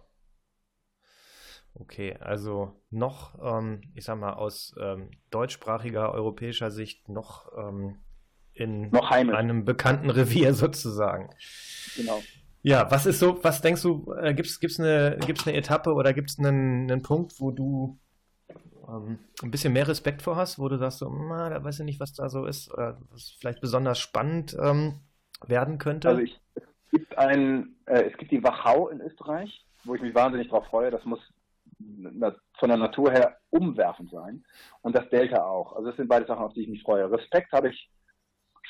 Okay, 1.73 2.15
also 2.21 2.83
noch, 2.91 3.39
ähm, 3.43 3.81
ich 3.95 4.05
sag 4.05 4.19
mal, 4.19 4.35
aus 4.35 4.75
ähm, 4.79 5.11
deutschsprachiger 5.31 6.13
europäischer 6.13 6.71
Sicht 6.71 7.09
noch 7.09 7.51
ähm, 7.57 8.01
in 8.61 8.94
einem 8.94 9.64
bekannten 9.64 10.11
Revier 10.11 10.55
sozusagen. 10.55 11.31
Genau. 11.96 12.20
Ja, 12.62 12.90
was 12.90 13.07
ist 13.07 13.18
so, 13.18 13.42
was 13.42 13.62
denkst 13.62 13.83
du, 13.83 14.12
äh, 14.20 14.35
gibt 14.35 14.49
es 14.49 14.81
eine, 14.81 15.18
gibt's 15.25 15.46
eine 15.46 15.57
Etappe 15.57 15.92
oder 15.94 16.12
gibt 16.12 16.31
es 16.31 16.38
einen, 16.38 16.90
einen 16.90 17.03
Punkt, 17.03 17.40
wo 17.40 17.51
du 17.51 17.99
ähm, 18.87 19.18
ein 19.42 19.51
bisschen 19.51 19.73
mehr 19.73 19.88
Respekt 19.88 20.20
vor 20.23 20.37
hast, 20.37 20.59
wo 20.59 20.68
du 20.68 20.77
sagst, 20.77 20.99
so, 20.99 21.09
na, 21.09 21.49
da 21.49 21.64
weiß 21.64 21.81
ich 21.81 21.87
nicht, 21.87 22.01
was 22.01 22.12
da 22.12 22.29
so 22.29 22.44
ist, 22.44 22.70
oder 22.73 22.99
was 23.11 23.37
vielleicht 23.40 23.61
besonders 23.61 23.99
spannend 23.99 24.57
ähm, 24.61 25.01
werden 25.46 25.79
könnte? 25.79 26.09
Also 26.09 26.20
ich, 26.20 26.38
es 26.55 26.62
gibt 26.90 27.16
ein, 27.16 27.77
äh, 27.87 28.11
es 28.11 28.16
gibt 28.18 28.31
die 28.31 28.42
Wachau 28.42 28.88
in 28.88 29.01
Österreich, 29.01 29.64
wo 29.85 29.94
ich 29.94 30.03
mich 30.03 30.14
wahnsinnig 30.14 30.49
drauf 30.49 30.66
freue. 30.66 30.90
Das 30.90 31.05
muss 31.07 31.20
von 32.59 32.68
der 32.68 32.79
Natur 32.79 33.11
her 33.11 33.38
umwerfend 33.51 34.11
sein. 34.11 34.44
Und 34.83 34.94
das 34.94 35.09
Delta 35.09 35.44
auch. 35.44 35.75
Also 35.75 35.88
das 35.88 35.96
sind 35.96 36.09
beide 36.09 36.27
Sachen, 36.27 36.42
auf 36.42 36.53
die 36.53 36.62
ich 36.62 36.68
mich 36.68 36.83
freue. 36.83 37.11
Respekt 37.11 37.53
habe 37.53 37.70
ich 37.70 37.90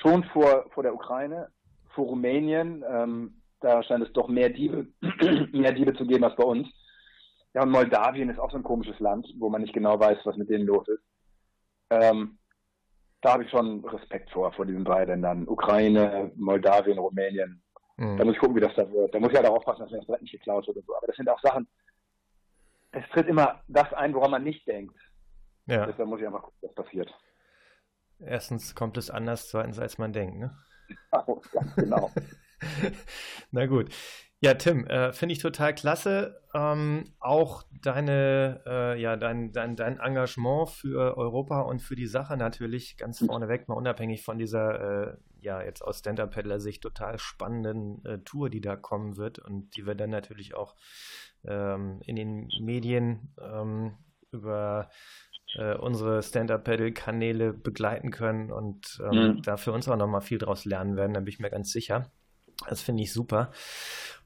schon 0.00 0.24
vor, 0.24 0.66
vor 0.72 0.82
der 0.82 0.94
Ukraine, 0.94 1.48
vor 1.94 2.06
Rumänien. 2.06 2.84
Ähm, 2.88 3.42
da 3.60 3.82
scheint 3.82 4.04
es 4.04 4.12
doch 4.12 4.28
mehr 4.28 4.48
Diebe, 4.48 4.86
mehr 5.52 5.72
Diebe 5.72 5.94
zu 5.94 6.06
geben 6.06 6.24
als 6.24 6.36
bei 6.36 6.44
uns. 6.44 6.68
Ja, 7.54 7.62
und 7.62 7.70
Moldawien 7.70 8.30
ist 8.30 8.38
auch 8.38 8.50
so 8.50 8.56
ein 8.56 8.62
komisches 8.62 8.98
Land, 9.00 9.26
wo 9.38 9.48
man 9.48 9.60
nicht 9.62 9.74
genau 9.74 9.98
weiß, 9.98 10.18
was 10.24 10.36
mit 10.36 10.48
denen 10.48 10.66
los 10.66 10.86
ist. 10.88 11.02
Ähm, 11.90 12.38
da 13.22 13.32
habe 13.32 13.44
ich 13.44 13.50
schon 13.50 13.84
Respekt 13.84 14.30
vor, 14.30 14.52
vor 14.52 14.64
diesen 14.64 14.84
drei 14.84 15.04
Ländern. 15.04 15.46
Ukraine, 15.46 16.30
Moldawien, 16.36 16.98
Rumänien. 16.98 17.62
Mhm. 17.96 18.16
Da 18.16 18.24
muss 18.24 18.34
ich 18.34 18.40
gucken, 18.40 18.56
wie 18.56 18.60
das 18.60 18.74
da 18.76 18.90
wird. 18.90 19.14
Da 19.14 19.18
muss 19.18 19.30
ich 19.30 19.36
halt 19.36 19.46
auch 19.46 19.56
aufpassen, 19.56 19.82
dass 19.82 19.90
mir 19.90 20.00
das 20.06 20.20
nicht 20.22 20.32
geklaut 20.32 20.66
wird 20.66 20.76
und 20.78 20.86
so. 20.86 20.96
Aber 20.96 21.06
das 21.06 21.16
sind 21.16 21.28
auch 21.28 21.40
Sachen, 21.40 21.66
es 22.92 23.04
tritt 23.10 23.28
immer 23.28 23.62
das 23.68 23.92
ein, 23.92 24.14
woran 24.14 24.30
man 24.30 24.44
nicht 24.44 24.66
denkt. 24.66 24.96
Ja. 25.66 25.86
Deshalb 25.86 26.08
muss 26.08 26.20
ich 26.20 26.26
einfach 26.26 26.42
gucken, 26.42 26.58
was 26.62 26.74
passiert. 26.74 27.12
Erstens 28.24 28.74
kommt 28.74 28.96
es 28.96 29.11
anders, 29.11 29.48
zweitens 29.48 29.78
als 29.78 29.98
man 29.98 30.12
denkt, 30.12 30.38
ne? 30.38 30.56
Genau, 30.88 31.42
ganz 31.52 31.74
genau. 31.74 32.11
Na 33.50 33.66
gut. 33.66 33.92
Ja, 34.42 34.54
Tim, 34.54 34.87
äh, 34.87 35.12
finde 35.12 35.35
ich 35.35 35.38
total 35.38 35.74
klasse. 35.74 36.40
Ähm, 36.54 37.12
auch 37.20 37.62
deine, 37.83 38.62
äh, 38.66 39.00
ja, 39.00 39.16
dein, 39.16 39.52
dein, 39.52 39.76
dein 39.76 39.98
Engagement 39.98 40.70
für 40.70 41.18
Europa 41.18 41.61
und 41.61 41.80
für 41.83 41.94
die 41.94 42.06
Sache 42.06 42.38
natürlich 42.38 42.96
ganz 42.96 43.18
vorneweg, 43.18 43.68
mal 43.68 43.74
unabhängig 43.74 44.24
von 44.24 44.38
dieser, 44.38 45.11
äh, 45.11 45.16
ja, 45.42 45.62
jetzt 45.62 45.83
aus 45.83 45.98
Stand-Up-Paddler-Sicht 45.98 46.83
total 46.83 47.18
spannenden 47.18 48.02
äh, 48.06 48.18
Tour, 48.20 48.48
die 48.48 48.62
da 48.62 48.76
kommen 48.76 49.18
wird 49.18 49.38
und 49.40 49.76
die 49.76 49.87
wir 49.87 49.94
dann 49.94 50.11
natürlich 50.11 50.54
auch 50.54 50.74
ähm, 51.44 52.00
in 52.06 52.16
den 52.16 52.48
Medien 52.61 53.35
ähm, 53.38 53.98
über 54.33 54.88
äh, 55.56 55.74
unsere 55.74 56.22
Stand-Up-Paddle-Kanäle 56.22 57.52
begleiten 57.52 58.10
können 58.10 58.50
und 58.50 59.00
ähm, 59.10 59.36
mhm. 59.36 59.42
da 59.42 59.56
für 59.56 59.72
uns 59.72 59.88
auch 59.88 59.96
nochmal 59.96 60.20
viel 60.20 60.38
draus 60.38 60.64
lernen 60.64 60.96
werden, 60.96 61.14
da 61.14 61.20
bin 61.20 61.28
ich 61.28 61.40
mir 61.40 61.50
ganz 61.50 61.72
sicher. 61.72 62.10
Das 62.68 62.82
finde 62.82 63.02
ich 63.02 63.12
super. 63.12 63.50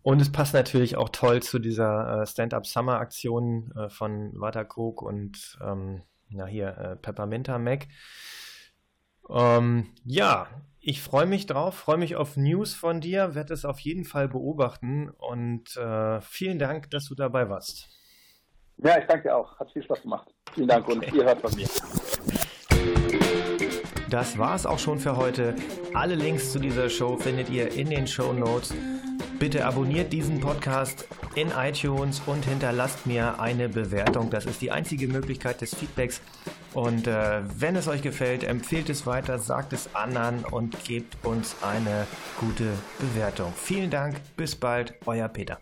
Und 0.02 0.20
es 0.20 0.30
passt 0.30 0.54
natürlich 0.54 0.96
auch 0.96 1.08
toll 1.08 1.42
zu 1.42 1.58
dieser 1.58 2.22
äh, 2.22 2.26
Stand-Up 2.26 2.66
Summer 2.66 2.98
Aktion 2.98 3.72
äh, 3.76 3.88
von 3.88 4.32
Watercook 4.38 5.00
und 5.02 5.58
ähm, 5.62 6.02
na 6.28 6.46
hier 6.46 6.76
äh, 6.76 6.96
Pepperminta 6.96 7.58
Mac. 7.58 7.86
Ähm, 9.30 9.94
ja, 10.04 10.48
ich 10.80 11.00
freue 11.00 11.26
mich 11.26 11.46
drauf, 11.46 11.76
freue 11.76 11.96
mich 11.96 12.16
auf 12.16 12.36
News 12.36 12.74
von 12.74 13.00
dir, 13.00 13.34
werde 13.34 13.54
es 13.54 13.64
auf 13.64 13.80
jeden 13.80 14.04
Fall 14.04 14.28
beobachten 14.28 15.08
und 15.08 15.76
äh, 15.76 16.20
vielen 16.20 16.58
Dank, 16.58 16.90
dass 16.90 17.06
du 17.06 17.14
dabei 17.14 17.48
warst. 17.48 17.88
Ja, 18.78 18.98
ich 18.98 19.06
danke 19.06 19.24
dir 19.28 19.36
auch. 19.36 19.58
Hat 19.58 19.70
viel 19.72 19.82
Spaß 19.82 20.02
gemacht. 20.02 20.28
Vielen 20.52 20.68
Dank 20.68 20.86
und 20.88 21.12
ihr 21.12 21.24
hört 21.24 21.40
von 21.40 21.54
mir. 21.54 21.66
Das 24.10 24.38
war 24.38 24.54
es 24.54 24.66
auch 24.66 24.78
schon 24.78 24.98
für 24.98 25.16
heute. 25.16 25.54
Alle 25.92 26.14
Links 26.14 26.52
zu 26.52 26.58
dieser 26.58 26.88
Show 26.88 27.16
findet 27.16 27.50
ihr 27.50 27.72
in 27.72 27.90
den 27.90 28.06
Show 28.06 28.32
Notes. 28.32 28.74
Bitte 29.38 29.64
abonniert 29.66 30.12
diesen 30.12 30.40
Podcast 30.40 31.08
in 31.34 31.50
iTunes 31.50 32.22
und 32.26 32.44
hinterlasst 32.44 33.06
mir 33.06 33.40
eine 33.40 33.68
Bewertung. 33.68 34.30
Das 34.30 34.46
ist 34.46 34.62
die 34.62 34.70
einzige 34.70 35.08
Möglichkeit 35.08 35.60
des 35.60 35.74
Feedbacks. 35.74 36.20
Und 36.72 37.06
äh, 37.06 37.42
wenn 37.58 37.76
es 37.76 37.88
euch 37.88 38.02
gefällt, 38.02 38.44
empfehlt 38.44 38.88
es 38.90 39.06
weiter, 39.06 39.38
sagt 39.38 39.72
es 39.72 39.94
anderen 39.94 40.44
und 40.44 40.84
gebt 40.84 41.16
uns 41.24 41.56
eine 41.62 42.06
gute 42.38 42.68
Bewertung. 42.98 43.52
Vielen 43.56 43.90
Dank, 43.90 44.20
bis 44.36 44.54
bald, 44.54 44.94
euer 45.06 45.28
Peter. 45.28 45.60